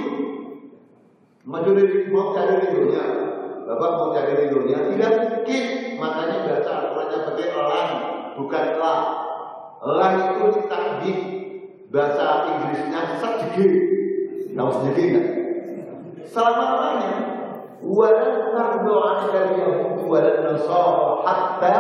Maju 1.44 1.70
dari 1.76 2.08
mau 2.08 2.32
cari 2.32 2.64
ridhonya. 2.64 3.04
Bapak 3.68 3.89
mau 4.00 4.16
cari 4.16 4.39
ridhonya, 4.39 4.88
tidak 4.96 5.12
mungkin. 5.20 5.66
Makanya 6.00 6.38
baca 6.48 6.72
Al-Qurannya 6.72 7.18
pakai 7.28 7.48
elang, 7.52 7.92
bukan 8.39 8.64
elang. 8.80 9.04
Elang 9.84 10.16
itu 10.16 10.44
ditakdir 10.60 11.20
bahasa 11.92 12.56
Inggrisnya 12.56 13.02
sedikit. 13.20 13.72
Tahu 14.56 14.70
sedikit 14.80 15.06
nggak? 15.12 15.28
Selama-lamanya 16.32 17.41
ولن 17.85 18.33
ترضى 18.57 18.97
عنك 19.09 19.35
اليهود 19.35 20.09
ولا 20.09 20.31
النصارى 20.39 21.23
حتى 21.27 21.75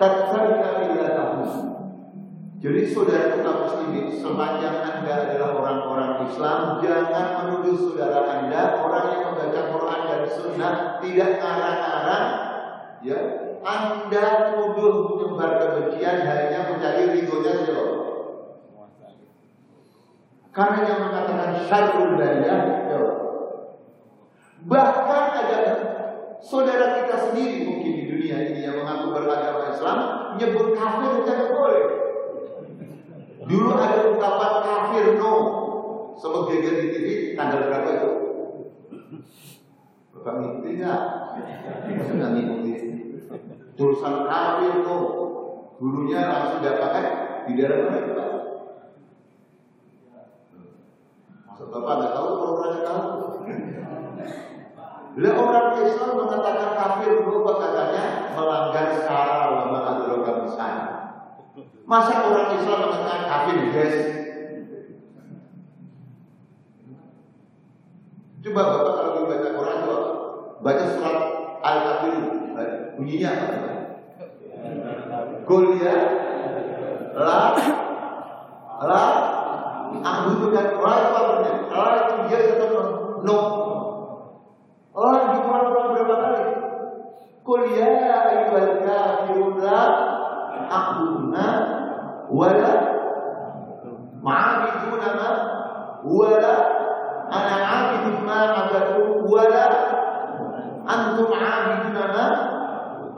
تتبع 0.00 0.70
ملتهم 0.80 1.70
jadi 2.60 2.92
saudara 2.92 3.40
kita 3.40 3.52
muslimin 3.56 4.12
sepanjang 4.12 4.84
anda 4.84 5.32
adalah 5.32 5.56
orang-orang 5.64 6.28
Islam 6.28 6.76
jangan 6.84 7.26
menuduh 7.40 7.72
saudara 7.72 8.20
anda 8.28 8.84
orang 8.84 9.04
yang 9.16 9.22
membaca 9.32 9.60
Quran 9.72 10.00
dan 10.04 10.22
Sunnah 10.28 10.74
tidak 11.00 11.40
ngarang-ngarang 11.40 12.26
ya 13.00 13.18
anda 13.64 14.24
tuduh 14.52 15.08
menyebar 15.08 15.56
kebencian 15.56 16.20
hanya 16.20 16.68
mencari 16.68 17.16
ridhonya 17.16 17.52
siapa 17.64 17.84
karena 20.52 20.78
yang 20.84 21.00
mengatakan 21.08 21.50
syarul 21.64 22.20
bariyah 22.20 22.60
ya 22.92 23.00
Bahkan 24.65 25.25
ada 25.45 25.59
saudara 26.41 27.05
kita 27.05 27.15
sendiri 27.29 27.69
mungkin 27.69 27.91
di 28.01 28.03
dunia 28.09 28.37
ini 28.49 28.65
yang 28.65 28.81
mengaku 28.81 29.13
beragama 29.13 29.69
Islam 29.69 29.99
nyebut 30.41 30.73
kafir 30.73 31.21
tidak 31.21 31.53
boleh. 31.53 31.85
Dulu 33.45 33.69
ada 33.77 34.09
ungkapan 34.09 34.53
kafir 34.65 35.05
no. 35.21 35.33
Sebab 36.17 36.49
geger 36.49 36.81
di 36.81 36.87
TV 36.89 37.07
tanggal 37.37 37.69
berapa 37.69 37.89
itu? 37.93 38.11
Bapak 40.17 40.33
ngikuti 40.41 40.69
nggak? 40.81 41.01
Sudah 42.09 42.29
ngikuti. 42.33 42.73
Tulisan 43.77 44.25
kafir 44.25 44.73
no. 44.81 44.97
Dulunya 45.77 46.25
langsung 46.25 46.65
dapatkan 46.65 47.05
di 47.45 47.53
daerah 47.53 47.77
mana 47.85 47.99
Pak? 48.17 48.31
Maksud 51.53 51.67
Bapak 51.69 51.93
nggak 52.01 52.13
tahu 52.17 52.27
programnya 52.41 52.81
tahu? 52.81 53.24
Bila 55.15 55.31
orang 55.31 55.79
Islam 55.79 56.11
mengatakan 56.27 56.75
kafir 56.75 57.23
berubah 57.23 57.55
katanya 57.55 58.35
melanggar 58.35 58.99
skala 58.99 59.47
ulama 59.47 59.79
adroga 59.95 60.43
besar. 60.43 60.75
Masa 61.87 62.19
orang 62.27 62.51
Islam 62.51 62.79
mengatakan 62.83 63.21
kafir 63.31 63.57
guys? 63.71 63.97
Coba 68.43 68.61
bapak 68.61 68.93
kalau 68.93 69.25
baca 69.25 69.49
Quran 69.55 69.77
coba 69.87 69.97
baca 70.61 70.85
surat 70.93 71.17
Al-Kafir 71.65 72.15
bunyinya 72.99 73.29
apa? 73.31 73.47
La 77.15 77.39
la 78.83 79.03
aku 79.95 80.27
itu 80.35 80.47
kan 80.51 80.65
la 80.75 80.91
apa 80.91 81.19
bunyinya? 81.23 81.53
La 81.71 81.87
itu 82.03 82.13
dia 82.27 82.37
atau 82.59 82.83
no 83.23 83.37
Orang 84.95 85.35
di 85.35 85.39
Quran 85.43 85.65
berapa 85.75 86.15
kali? 86.23 86.43
Qul 87.43 87.61
ya 87.75 88.15
ayyuhal 88.15 88.73
kafirun 88.79 89.59
la 89.59 89.83
a'buduna 90.71 91.47
wala 92.31 92.73
ma'abiduna 94.23 95.09
ma 95.19 95.29
wala 95.99 96.55
ana 97.27 97.55
'abidun 97.59 98.17
ma 98.23 98.39
'abadu 98.55 99.27
wala 99.27 99.67
antum 100.87 101.27
'abiduna 101.27 102.03
ma 102.15 102.25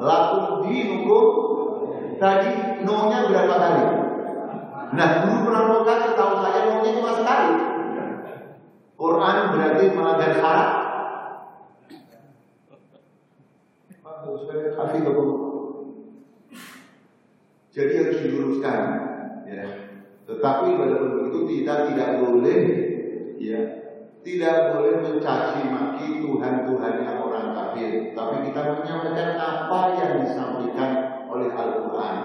lakum 0.01 0.65
dinukum 0.65 1.25
tadi 2.17 2.81
no-nya 2.81 3.29
berapa 3.29 3.53
kali? 3.53 3.85
Nah, 4.97 5.07
dulu 5.21 5.37
pernah 5.45 5.85
kali 5.85 6.09
tahu 6.17 6.33
saya 6.41 6.59
no-nya 6.73 6.89
cuma 6.97 7.11
sekali. 7.13 7.53
Quran 8.97 9.37
berarti 9.53 9.83
melanggar 9.93 10.31
syarat 10.41 10.69
Jadi 17.77 17.93
harus 17.93 18.19
diluruskan. 18.25 18.79
Ya. 19.45 19.65
Tetapi 20.25 20.67
walaupun 20.75 21.29
itu 21.29 21.39
kita 21.45 21.93
tidak 21.93 22.09
boleh 22.25 22.59
ya 23.37 23.61
tidak 24.25 24.75
boleh 24.75 24.99
mencaci 24.99 25.71
maki 25.71 26.19
Tuhan-Tuhannya 26.19 27.11
orang 27.15 27.55
kafir, 27.55 28.11
tapi 28.11 28.35
kita 28.49 28.61
menyampaikan 28.75 29.39
apa 29.39 29.79
yang 29.95 30.11
disampaikan 30.19 30.91
oleh 31.31 31.47
Al-Quran. 31.47 32.15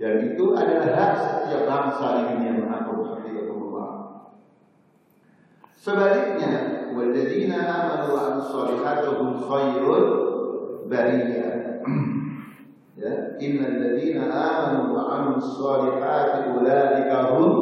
Dan 0.00 0.34
itu 0.34 0.44
adalah 0.56 0.90
hak 0.90 1.12
setiap 1.20 1.62
bangsa 1.68 2.06
ini 2.26 2.48
yang 2.48 2.58
mengatur 2.64 3.06
Allah. 3.06 3.88
Sebaliknya, 5.78 6.90
walladzina 6.90 7.60
amanu 7.60 8.06
wa 8.10 8.20
amsalihatuhum 8.34 9.28
khairul 9.46 10.30
bariyah. 10.90 11.86
ya, 13.00 13.12
innal 13.38 13.78
ladzina 13.78 14.26
amanu 14.26 14.90
wa 14.90 15.02
amsalihati 15.22 16.50
ulaika 16.50 17.30
hum 17.30 17.52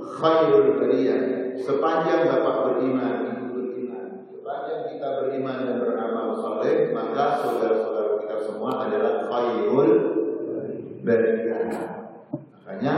khairul 0.00 0.80
bariyah 0.80 1.60
sepanjang 1.60 2.26
Bapak 2.26 2.56
beriman, 2.72 3.36
Ibu 3.36 3.46
beriman, 3.52 4.06
sepanjang 4.32 4.80
kita 4.94 5.26
beriman 5.26 5.66
dan 5.66 5.76
beramal 5.82 6.38
soleh, 6.38 6.94
maka 6.94 7.42
saudara-saudara 7.42 8.22
kita 8.22 8.36
semua 8.46 8.86
adalah 8.86 9.26
khairul 9.26 9.90
bariyah. 11.02 11.66
Makanya 12.30 12.94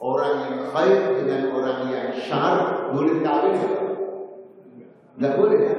orang 0.00 0.34
yang 0.48 0.56
khair 0.72 1.00
dengan 1.20 1.52
orang 1.52 1.80
yang 1.92 2.08
syar 2.16 2.88
boleh 2.96 3.20
kawin 3.20 3.54
Enggak 5.14 5.34
boleh 5.38 5.60
ya? 5.60 5.74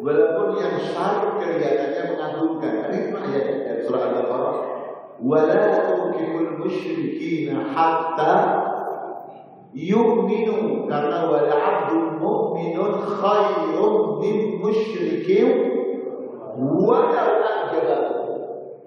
Walaupun 0.00 0.48
yang 0.56 0.74
syar 0.80 1.36
kelihatannya 1.36 2.02
mengagumkan. 2.14 2.72
Kan 2.80 2.90
itu 2.94 3.12
ayat 3.12 3.44
dari 3.66 3.80
surah 3.84 4.02
Al-Baqarah. 4.06 4.56
Wala 5.20 5.64
tukimul 5.84 6.64
musyrikina 6.64 7.74
hatta 7.76 8.32
yu'minu 9.70 10.90
karena 10.90 11.30
wal 11.30 11.46
'abdul 11.46 12.18
mu'minun 12.18 12.92
khairun 13.06 13.94
min 14.18 14.36
musyrikin 14.58 15.48
wa 16.58 17.10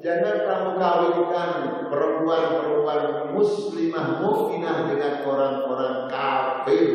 Jangan 0.03 0.35
kamu 0.43 0.69
kawinkan 0.83 1.51
perempuan-perempuan 1.87 3.31
muslimah 3.31 4.19
mukminah 4.19 4.91
dengan 4.91 5.23
orang-orang 5.23 6.11
kafir 6.11 6.87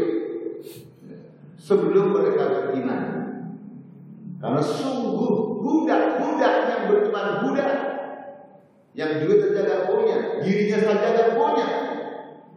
sebelum 1.57 2.12
mereka 2.12 2.45
beriman. 2.53 3.03
Karena 4.45 4.61
sungguh 4.61 5.64
budak-budak 5.64 6.55
yang 6.68 6.82
beriman 6.93 7.28
budak. 7.49 7.72
Yang 8.93 9.11
juga 9.24 9.34
terjaga 9.47 9.76
punya, 9.89 10.16
dirinya 10.45 10.78
saja 10.84 11.09
dan 11.16 11.28
punya, 11.39 11.88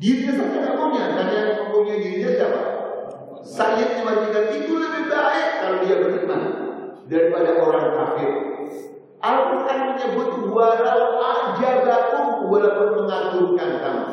Dirinya 0.02 0.34
saja 0.34 0.50
tidak 0.50 0.76
punya, 0.82 1.04
dan 1.14 1.28
yang 1.30 1.50
mempunyai 1.62 2.02
dirinya 2.02 2.30
siapa? 2.34 2.62
Saya 3.46 4.02
memastikan 4.02 4.50
itu 4.50 4.74
lebih 4.74 5.14
baik 5.14 5.48
kalau 5.62 5.78
dia 5.86 5.96
beriman 6.02 6.42
daripada 7.06 7.50
orang 7.62 7.86
kafir. 7.94 8.30
Al-Quran 9.22 9.80
menyebut 9.94 10.30
walau 10.50 11.22
ajabakum 11.22 12.50
walaupun 12.50 12.90
mengagumkan 13.06 13.70
kamu. 13.78 14.06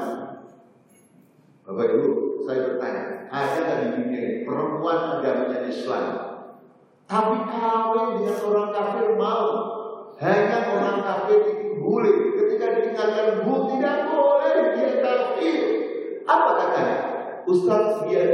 Bapak 1.64 1.86
Ibu, 1.96 2.08
saya 2.44 2.58
bertanya, 2.68 3.02
ada 3.32 3.56
nggak 3.56 3.78
di 3.80 3.88
dunia 3.96 4.20
ini 4.20 4.36
perempuan 4.44 4.98
agamanya 5.16 5.64
Islam, 5.64 6.04
tapi 7.08 7.36
kawin 7.48 8.20
dengan 8.20 8.36
orang 8.44 8.68
kafir 8.76 9.06
mau? 9.16 9.48
Hanya 10.20 10.58
orang 10.76 11.00
kafir 11.00 11.40
itu 11.48 11.80
boleh. 11.80 12.36
Ketika 12.36 12.66
ditinggalkan 12.76 13.48
bu 13.48 13.72
tidak 13.72 14.12
boleh 14.12 14.56
dia 14.76 14.92
kafir. 15.00 15.77
Apa 16.28 16.50
katanya? 16.60 16.96
Ustaz 17.48 18.04
biar 18.04 18.28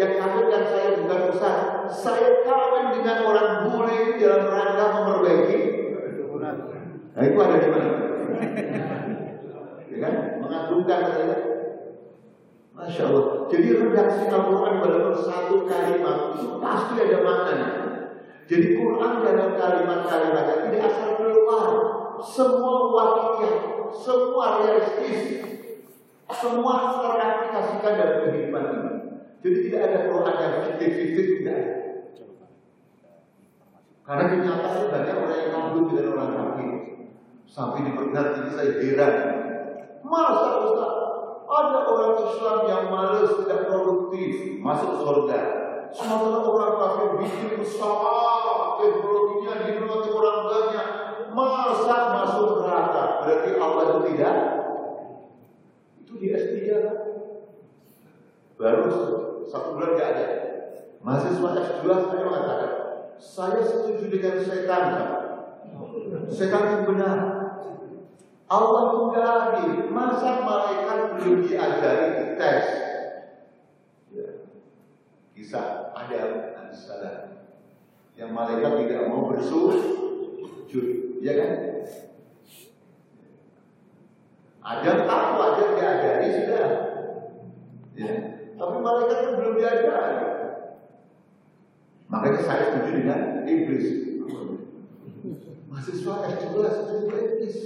yang 0.00 0.12
kawin 0.16 0.48
saya 0.48 0.96
bukan 0.96 1.20
Ustaz. 1.28 1.56
Saya 1.92 2.40
kawin 2.40 2.96
dengan 2.96 3.28
orang 3.28 3.68
bule 3.68 4.16
dalam 4.16 4.48
rangka 4.48 4.84
memperbaiki. 4.96 5.60
Nah 7.16 7.22
itu 7.24 7.36
ada 7.40 7.56
di 7.60 7.68
mana? 7.68 7.88
ya 9.92 9.96
kan? 10.00 10.14
Mengagumkan 10.40 11.00
saya. 11.12 11.36
Masya 12.76 13.02
Allah. 13.08 13.24
Jadi 13.48 13.68
redaksi 13.72 14.24
Al-Quran 14.28 14.74
dalam 14.84 15.16
satu 15.16 15.64
kalimat 15.64 16.16
itu 16.36 16.60
pasti 16.60 16.94
ada 17.00 17.18
maknanya. 17.24 17.68
Jadi 18.46 18.66
Quran 18.78 19.12
dalam 19.24 19.50
kalimat-kalimatnya 19.56 20.56
tidak 20.68 20.80
asal 20.92 21.10
keluar. 21.16 21.68
Semua 22.20 22.76
wakilnya, 22.96 23.52
semua 23.92 24.46
realistis. 24.64 25.20
Semua 26.26 26.98
teraplikasikan 26.98 27.92
dalam 27.94 28.16
kehidupan 28.26 28.64
ini. 28.66 28.92
Jadi 29.46 29.58
tidak 29.70 29.80
ada 29.86 29.98
Quran 30.10 30.36
yang 30.42 30.54
fiktif-fiktif 30.66 31.26
tidak. 31.38 31.62
Karena 34.02 34.24
kenyataannya 34.30 34.86
banyak 34.90 35.16
orang 35.18 35.38
yang 35.38 35.52
kabur 35.54 35.82
dengan 35.90 36.06
orang 36.14 36.30
kafir. 36.34 36.70
Sampai 37.46 37.86
di 37.86 37.92
pergerakan 37.94 38.38
ini 38.42 38.50
saya 38.54 38.72
heran. 38.82 39.14
Masa 40.02 40.50
Ustaz 40.66 40.94
ada 41.46 41.78
orang 41.86 42.14
Islam 42.26 42.58
yang 42.66 42.84
malas 42.90 43.30
tidak 43.42 43.70
produktif 43.70 44.58
masuk 44.62 44.92
surga. 45.02 45.40
Sementara 45.94 46.42
orang 46.42 46.74
kafir 46.74 47.08
bikin 47.22 47.50
pesawat 47.62 48.82
teknologinya 48.82 49.52
diminati 49.62 50.08
orang 50.10 50.38
banyak. 50.50 50.88
Masa 51.30 51.96
masuk 52.14 52.66
neraka? 52.66 53.04
Berarti 53.22 53.50
Allah 53.58 53.82
itu 53.86 53.98
tidak 54.10 54.36
di 56.14 56.30
S3 56.30 56.54
kan? 56.70 56.96
Baru 58.54 58.86
satu 59.42 59.74
bulan 59.74 59.98
gak 59.98 60.10
ada. 60.14 60.26
Mahasiswa 61.02 61.50
S2 61.58 61.84
saya 61.86 62.22
mengatakan, 62.22 62.72
saya 63.18 63.60
setuju 63.66 64.06
dengan 64.06 64.34
setan? 64.38 64.84
Setan 66.30 66.62
itu 66.70 66.82
benar. 66.94 67.18
Allah 68.46 68.82
itu 68.94 68.98
gak. 69.10 69.38
Masa 69.90 70.30
malaikat 70.46 70.98
belum 71.18 71.36
diajari 71.42 72.38
tes? 72.38 72.66
Ya. 74.14 74.28
Kisah 75.34 75.90
ada. 75.92 76.54
Yang 78.16 78.30
malaikat 78.32 78.72
tidak 78.80 79.12
mau 79.12 79.28
bersujud, 79.28 80.86
ya 81.20 81.32
kan? 81.36 81.52
Ada 84.66 85.06
tahu, 85.06 85.34
ada 85.38 85.62
diajari 85.78 86.26
sudah. 86.34 86.66
Ya. 87.94 88.12
Tapi 88.58 88.74
malaikat 88.82 89.18
kan 89.22 89.32
belum 89.38 89.54
diajari. 89.62 90.26
Makanya 92.10 92.40
saya 92.42 92.74
setuju 92.74 92.90
dengan 92.98 93.46
iblis. 93.46 93.86
Mahasiswa 95.70 96.14
S2 96.34 96.50
setuju 96.66 97.04
dengan 97.06 97.22
iblis. 97.30 97.56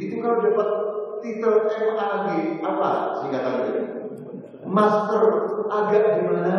Itu 0.00 0.14
kalau 0.24 0.40
dapat 0.40 0.68
titel 1.20 1.54
MAG 1.68 2.26
apa 2.64 2.90
singkatannya? 3.20 3.84
Master 4.64 5.24
agak 5.68 6.04
gimana? 6.16 6.56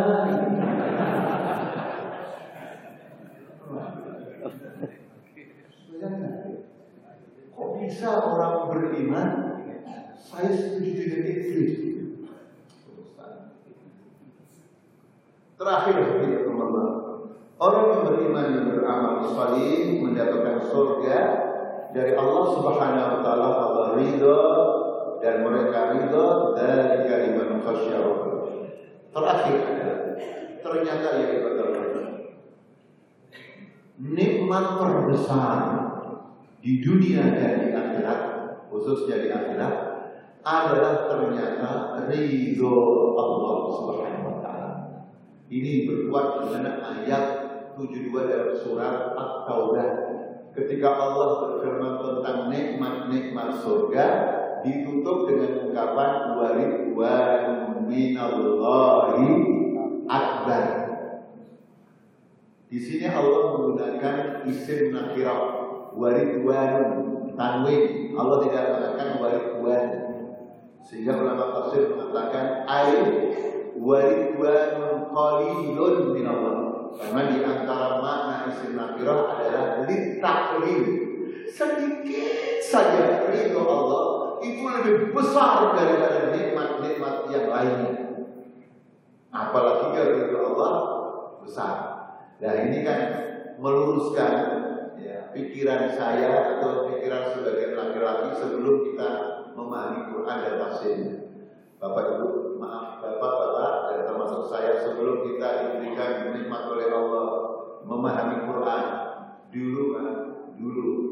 Kok 5.98 6.27
bisa 7.88 8.20
orang 8.20 8.68
beriman? 8.68 9.28
Saya 10.20 10.52
setuju 10.52 11.08
dengan 11.08 11.24
iblis. 11.24 11.72
Terakhir 15.56 15.96
teman 16.20 16.70
Orang 17.58 17.84
yang 17.90 18.02
beriman 18.06 18.46
yang 18.54 18.66
beramal 18.70 19.26
salih 19.34 19.98
mendapatkan 19.98 20.62
surga 20.70 21.18
dari 21.90 22.14
Allah 22.14 22.44
Subhanahu 22.54 23.08
wa 23.18 23.20
taala 23.24 23.46
Allah 23.66 23.86
ridho 23.98 24.42
dan 25.18 25.42
mereka 25.42 25.96
ridho 25.96 26.54
dari 26.54 27.02
kalimat 27.08 27.58
khasyarah. 27.58 28.18
Terakhir 29.10 29.58
ternyata 30.62 31.08
ya 31.18 31.26
ibadah 31.40 31.68
nikmat 33.98 34.64
terbesar 34.78 35.87
di 36.58 36.82
dunia 36.82 37.22
dan 37.38 37.52
di 37.62 37.70
akhirat, 37.70 38.20
khususnya 38.66 39.16
di 39.22 39.28
akhirat, 39.30 39.74
adalah 40.42 41.06
ternyata 41.06 42.02
ridho 42.08 42.74
Allah 43.14 43.56
Subhanahu 43.78 44.26
wa 44.26 44.36
taala. 44.42 44.72
Ini 45.48 45.86
berkuat 45.86 46.48
dengan 46.48 46.82
ayat 46.82 47.24
72 47.78 48.10
dalam 48.30 48.52
surat 48.58 49.14
At-Taubah. 49.14 49.90
Ketika 50.56 50.88
Allah 50.98 51.28
berfirman 51.46 51.94
tentang 52.02 52.50
nikmat-nikmat 52.50 53.62
surga, 53.62 54.06
ditutup 54.66 55.30
dengan 55.30 55.70
ungkapan 55.70 56.34
wa 56.34 56.50
minallahi 57.86 59.30
akbar. 60.10 60.64
Di 62.68 62.78
sini 62.82 63.06
Allah 63.08 63.54
menggunakan 63.54 64.44
isim 64.50 64.92
nakirah 64.92 65.57
waridwan 65.98 66.72
tanda 67.34 67.66
tanwin. 67.66 68.14
Allah 68.14 68.36
tidak 68.46 68.62
mengatakan 68.70 69.08
waridwan. 69.18 69.86
Sehingga 70.86 71.20
ulama 71.20 71.52
tafsir 71.52 71.92
mengatakan 71.92 72.64
air 72.64 73.02
waridwanun 73.76 75.10
qalilun 75.10 75.96
min 76.14 76.26
Allah. 76.26 76.56
Karena 76.98 77.22
di 77.28 77.38
antara 77.44 78.00
makna 78.00 78.48
isim 78.48 78.78
nakirah 78.78 79.20
adalah 79.36 79.64
litaklil. 79.84 80.82
Sedikit 81.48 82.62
saja 82.62 83.28
ridho 83.28 83.60
Allah 83.66 84.04
itu 84.40 84.62
lebih 84.62 85.12
besar 85.12 85.74
daripada 85.74 86.30
nikmat-nikmat 86.32 87.14
yang 87.28 87.46
lainnya. 87.50 87.92
Apalagi 89.28 89.86
kalau 89.92 90.12
ridho 90.16 90.38
Allah 90.54 90.72
besar. 91.44 91.74
Nah 92.38 92.54
ini 92.54 92.86
kan 92.86 93.00
meluruskan 93.58 94.32
pikiran 95.32 95.92
saya 95.92 96.56
atau 96.56 96.92
pikiran 96.92 97.32
sebagian 97.32 97.72
laki-laki 97.76 98.28
sebelum 98.36 98.76
kita 98.92 99.08
memahami 99.52 100.12
Quran 100.12 100.38
dan 100.44 100.54
tafsirnya. 100.60 101.14
Bapak 101.78 102.04
Ibu, 102.18 102.58
maaf 102.58 102.98
Bapak 102.98 103.32
Bapak 103.38 103.72
dan 103.90 104.00
termasuk 104.10 104.50
saya 104.50 104.82
sebelum 104.82 105.22
kita 105.30 105.48
diberikan 105.62 106.34
nikmat 106.34 106.62
oleh 106.66 106.90
Allah 106.90 107.26
memahami 107.86 108.36
Quran 108.50 108.84
dulu 109.48 109.82
kan 109.94 110.06
dulu 110.58 111.08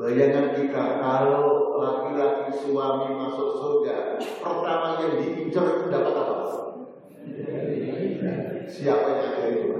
Bayangan 0.00 0.56
kita 0.56 0.96
kalau 0.96 1.76
laki-laki 1.76 2.56
suami 2.56 3.12
masuk 3.20 3.52
surga, 3.52 4.16
pertama 4.16 4.96
yang 4.96 5.20
diincar 5.20 5.76
itu 5.76 5.92
dapat 5.92 6.14
apa? 6.16 6.36
Siapa 8.64 9.04
yang 9.12 9.20
ngajari 9.20 9.52
itu? 9.60 9.76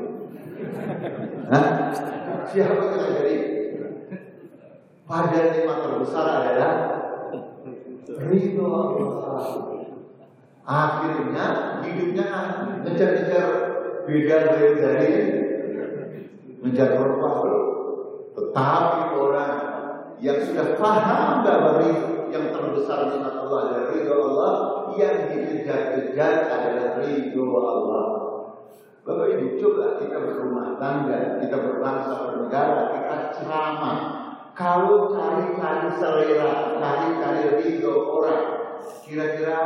Siapa 2.51 2.83
yang 2.83 2.99
ngajari? 2.99 3.37
Padahal 5.07 5.47
nikmat 5.55 5.79
terbesar 5.87 6.27
adalah 6.27 6.73
ridho 8.27 8.65
Allah. 8.67 9.47
Akhirnya 10.67 11.47
hidupnya 11.83 12.27
ngejar-ngejar 12.83 13.47
beda 14.03 14.37
dari 14.51 14.69
dari 14.83 15.13
ngejar 16.59 16.89
perempuan. 16.99 17.55
Tetapi 18.35 19.01
orang 19.15 19.55
yang 20.19 20.39
sudah 20.43 20.75
paham 20.75 21.47
bahwa 21.47 21.87
yang 22.35 22.51
terbesar 22.51 23.15
nikmat 23.15 23.35
Allah 23.47 23.59
adalah 23.63 23.85
ridho 23.95 24.15
Allah, 24.15 24.53
yang 24.99 25.17
dikejar-kejar 25.31 26.35
adalah 26.51 26.99
ridho 26.99 27.47
Allah. 27.47 28.20
Bapak 29.01 29.33
Ibu, 29.33 29.47
coba 29.57 29.97
kita 29.97 30.19
berumah 30.21 30.77
tangga, 30.77 31.41
kita 31.41 31.57
berbangsa 31.57 32.13
bernegara, 32.29 32.81
kita 32.93 33.17
ceramah. 33.33 33.99
Kalau 34.53 35.09
cari-cari 35.09 35.89
selera, 35.97 36.77
cari-cari 36.77 37.65
ridho 37.65 37.95
orang, 37.97 38.45
kira-kira 39.01 39.59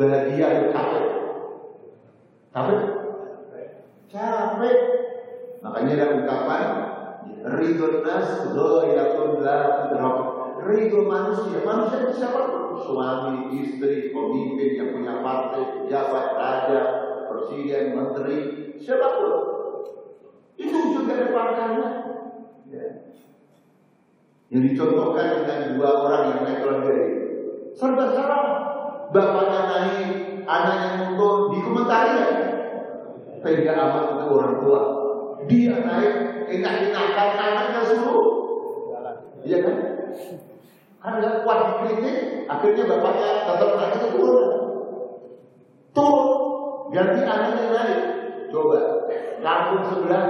bahagia 0.00 0.72
capek? 0.72 1.06
Capek? 2.56 2.80
Capek. 4.08 4.78
Makanya 5.60 5.92
ada 5.92 6.06
ungkapan 6.16 6.66
Ridho 7.40 8.00
nas 8.00 8.48
Zoyatun 8.48 9.44
la 9.44 9.60
tudrak 9.76 10.16
Ridho 10.64 11.04
manusia 11.04 11.60
Manusia 11.60 12.08
itu 12.08 12.12
siapa? 12.16 12.40
Suami, 12.80 13.52
istri, 13.60 14.08
pemimpin 14.08 14.72
yang 14.72 14.88
punya 14.96 15.20
partai 15.20 15.84
Pejabat, 15.84 16.26
raja, 16.32 16.80
presiden, 17.40 17.96
menteri 17.96 18.38
Siapa 18.80 19.08
pun. 19.16 19.32
Itu 20.56 20.76
juga 20.92 21.12
ada 21.16 21.26
pangkalnya 21.32 21.88
ya. 22.68 22.86
Yang 24.52 24.62
dicontohkan 24.72 25.44
dengan 25.44 25.60
dua 25.76 25.90
orang 26.04 26.22
yang 26.32 26.40
naik 26.44 26.58
keluarga 26.64 26.92
Serba 27.76 28.04
salah 28.12 28.44
Bapaknya 29.08 29.60
naik 29.68 30.08
Anaknya 30.44 30.90
mundur 31.00 31.52
Dikomentari 31.52 32.12
ya. 32.16 32.28
Tega 33.40 33.72
amat 33.72 34.04
untuk 34.16 34.28
orang 34.36 34.56
tua. 34.60 34.80
Dia 35.48 35.80
naik 35.80 36.14
enak-enakan 36.50 37.28
anaknya 37.40 37.80
suruh 37.88 38.30
iya 39.44 39.58
kan? 39.64 39.76
Karena 41.00 41.16
nggak 41.16 41.36
kuat 41.44 41.58
dikritik 41.64 42.16
akhirnya 42.44 42.84
bapaknya 42.84 43.28
tetap 43.48 43.70
anaknya 43.72 44.08
turun 44.12 44.48
turun 45.96 46.39
ganti 46.90 47.20
anaknya 47.22 47.66
naik 47.70 48.00
coba 48.50 48.78
kampung 49.40 49.82
sebelah 49.88 50.24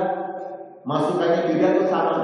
masukannya 0.85 1.49
beda 1.51 1.67
atau 1.77 1.87
sama? 1.89 2.19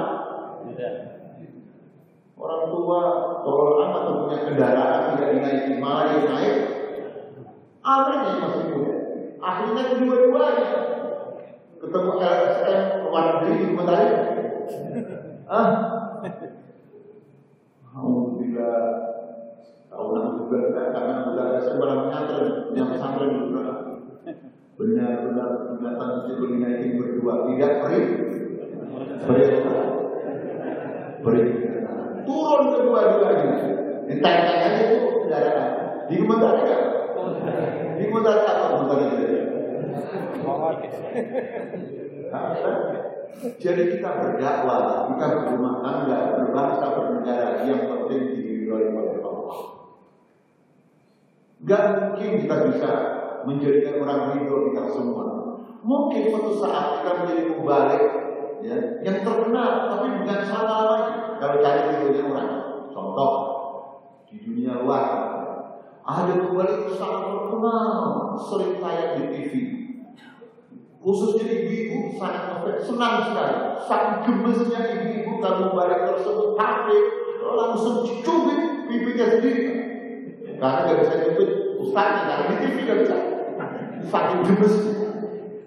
Orang 2.37 2.69
tua 2.69 3.01
kalau 3.41 3.81
anak 3.81 4.01
punya 4.13 4.37
kendaraan 4.45 5.17
tidak 5.17 5.29
dinaiki. 5.33 5.73
Malah 5.81 6.05
yang 6.13 6.25
naik 6.29 6.55
anaknya 7.81 8.33
masih 8.45 8.63
muda. 8.71 8.95
Akhirnya 9.41 9.83
kedua-duanya. 9.89 10.69
Ketemu 11.77 12.11
LSM 12.17 12.81
luar 13.05 13.25
negeri 13.37 13.53
di 13.57 13.67
Mentari 13.73 14.07
ah 15.47 15.69
Alhamdulillah. 17.93 18.81
Tahunan 19.87 20.25
juga 20.37 20.59
karena 20.93 21.15
sudah 21.25 21.43
ada 21.47 21.59
sebarang 21.63 21.99
pesantren 22.05 22.45
yang 22.75 22.87
pesantren 22.93 23.31
juga 23.33 23.96
benar-benar 24.77 25.49
ke 26.27 26.33
ini 26.47 26.89
berdua. 26.99 27.33
Tidak 27.49 27.71
beri 27.83 28.01
beri 29.27 29.45
beri 31.23 31.43
turun 32.27 32.61
kedua-duanya 32.75 33.55
ditanya-tanya 34.07 34.79
itu 34.87 34.97
kendaraan 35.23 35.71
di 36.07 36.15
Mentari 36.23 36.61
kan 36.63 36.81
di 37.99 38.05
Mentari 38.07 38.41
apa 38.47 38.65
Mentari 38.79 39.05
jadi 43.57 43.83
kita 43.93 44.09
berdakwah, 44.17 45.13
kita 45.13 45.25
berumah 45.45 45.75
tangga, 45.85 46.19
berbangsa, 46.41 46.85
bernegara. 46.97 47.69
Yang 47.69 47.81
penting 47.85 48.21
diridhoi 48.33 48.89
oleh 48.89 49.21
Allah. 49.21 49.59
Gak 51.61 51.83
mungkin 52.01 52.29
kita 52.41 52.55
bisa 52.69 52.91
menjadikan 53.47 54.03
orang 54.03 54.35
ridho 54.35 54.67
kita 54.67 54.83
semua. 54.91 55.25
Mungkin 55.79 56.27
suatu 56.27 56.51
saat 56.59 56.99
kita 56.99 57.11
menjadi 57.23 57.43
mubalik, 57.55 58.03
ya, 58.59 58.75
yang 59.07 59.23
terkenal, 59.23 59.87
tapi 59.87 60.07
bukan 60.19 60.39
salah 60.43 60.79
lagi. 60.91 61.15
Kalau 61.39 61.55
cari 61.63 61.81
ridhonya 61.95 62.23
orang. 62.27 62.51
Contoh 62.91 63.31
di 64.27 64.43
dunia 64.43 64.83
luar 64.83 65.05
ada 66.07 66.33
mubalik 66.39 66.91
sangat 66.91 67.23
terkenal, 67.31 67.91
sering 68.35 68.79
tayang 68.79 69.11
di 69.15 69.23
TV, 69.31 69.51
Khususnya 71.07 71.47
ibu-ibu 71.47 72.19
sangat 72.19 72.59
senang 72.83 73.31
sekali. 73.31 73.79
Saking 73.79 74.19
gemesnya 74.27 74.79
ibu-ibu 74.91 75.39
kalau 75.39 75.71
barang 75.71 76.03
tersebut 76.03 76.49
pakai 76.59 76.99
langsung 77.39 78.03
cubit 78.03 78.91
pipinya 78.91 79.25
sendiri. 79.39 79.63
Karena 80.57 80.89
gak 80.89 80.99
bisa 80.99 81.15
cubit 81.31 81.49
ustaznya 81.79 82.23
karena 82.27 82.43
di 82.49 82.55
TV 82.59 82.75
gak 82.83 82.99
bisa. 83.05 83.17
Saking 84.05 84.41
gemes. 84.45 84.75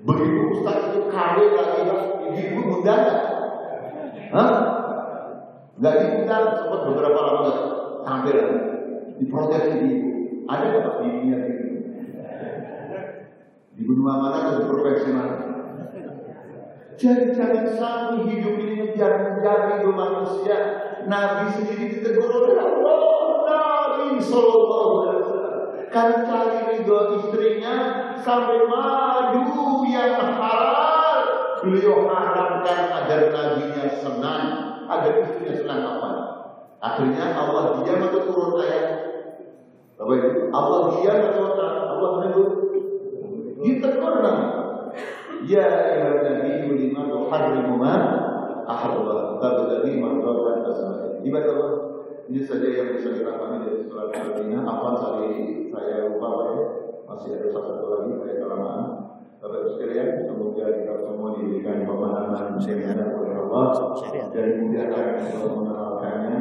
Begitu 0.01 0.39
ustaz 0.55 0.79
itu 0.95 1.01
kawin 1.11 1.51
lagi 1.59 1.81
ibu-ibu 2.31 2.81
undang 2.81 3.05
Hah? 4.31 4.53
Gak 5.81 5.95
diundang 5.97 6.45
sempat 6.61 6.81
beberapa 6.87 7.19
lama 7.19 7.53
tampil 8.05 8.39
diprotes 9.19 9.65
ibu. 9.75 9.91
Ada 10.51 10.65
nggak 10.67 10.95
di 11.03 11.09
dunia 11.15 11.39
ini? 11.47 11.69
Di 13.75 13.83
benua 13.87 14.13
mana 14.19 14.39
ada 14.51 14.67
profesional? 14.67 15.31
Jadi 17.01 17.33
jangan 17.33 17.65
sampai 17.81 18.29
hidup 18.29 18.61
ini 18.61 18.93
menjadi 18.93 19.81
hidup 19.81 19.95
manusia. 19.97 20.59
Nabi 21.09 21.49
sendiri 21.49 21.97
ditegur 21.97 22.29
oleh 22.29 22.61
Allah. 22.61 23.01
Nabi 23.49 24.21
Sallallahu 24.21 24.93
Alaihi 25.01 25.20
Kan 25.91 26.23
cari 26.23 26.59
ridho 26.71 26.99
istrinya 27.19 27.75
sampai 28.23 28.63
madu 28.71 29.83
yang 29.91 30.17
halal. 30.39 31.19
Beliau 31.61 32.07
haramkan 32.09 32.81
agar 32.95 33.21
nabinya 33.35 33.85
senang, 33.99 34.45
agar 34.87 35.13
istrinya 35.21 35.55
senang 35.59 35.81
apa? 35.83 36.11
Akhirnya 36.81 37.37
Allah 37.37 37.83
diam 37.83 38.01
atau 38.07 38.23
turun 38.25 38.63
ayat. 38.65 38.87
Bapak 40.01 40.15
Ibu, 40.17 40.41
Allah 40.49 40.81
diam 40.97 41.19
atau 41.29 41.45
Allah 41.61 42.11
menegur? 42.17 42.49
ditegur. 43.61 44.25
Ya 45.49 45.65
ayuhan 45.65 46.21
nabi 46.21 46.69
lima 46.69 47.09
tuharrimu 47.09 47.81
ma 47.81 47.95
ahallallah 48.69 49.41
tabtaghi 49.41 49.97
mardatat 49.97 50.69
azwajik. 50.69 51.13
Ibadah 51.25 51.53
Allah, 51.57 51.71
ini 52.31 52.47
saja 52.47 52.63
yang 52.63 52.95
bisa 52.95 53.11
dikatakan 53.11 53.67
dari 53.67 53.83
surat 53.91 54.15
Al-Fatihah. 54.15 54.63
Apa 54.63 54.89
tadi 55.03 55.67
saya 55.67 56.15
lupa 56.15 56.29
ya. 56.55 56.63
Masih 57.11 57.35
ada 57.35 57.51
satu 57.51 57.91
lagi 57.91 58.23
saya 58.23 58.35
kelamaan. 58.39 58.87
Bapak 59.43 59.67
Ibu 59.67 59.71
sekalian, 59.75 60.31
semoga 60.31 60.63
kita 60.71 60.95
semua 61.03 61.35
diberikan 61.35 61.83
pemahaman 61.91 62.63
yang 62.63 63.19
oleh 63.19 63.35
Allah 63.35 63.67
dan 64.31 64.47
dimudahkan 64.47 65.07
untuk 65.27 65.53
mengenalkannya. 65.59 66.39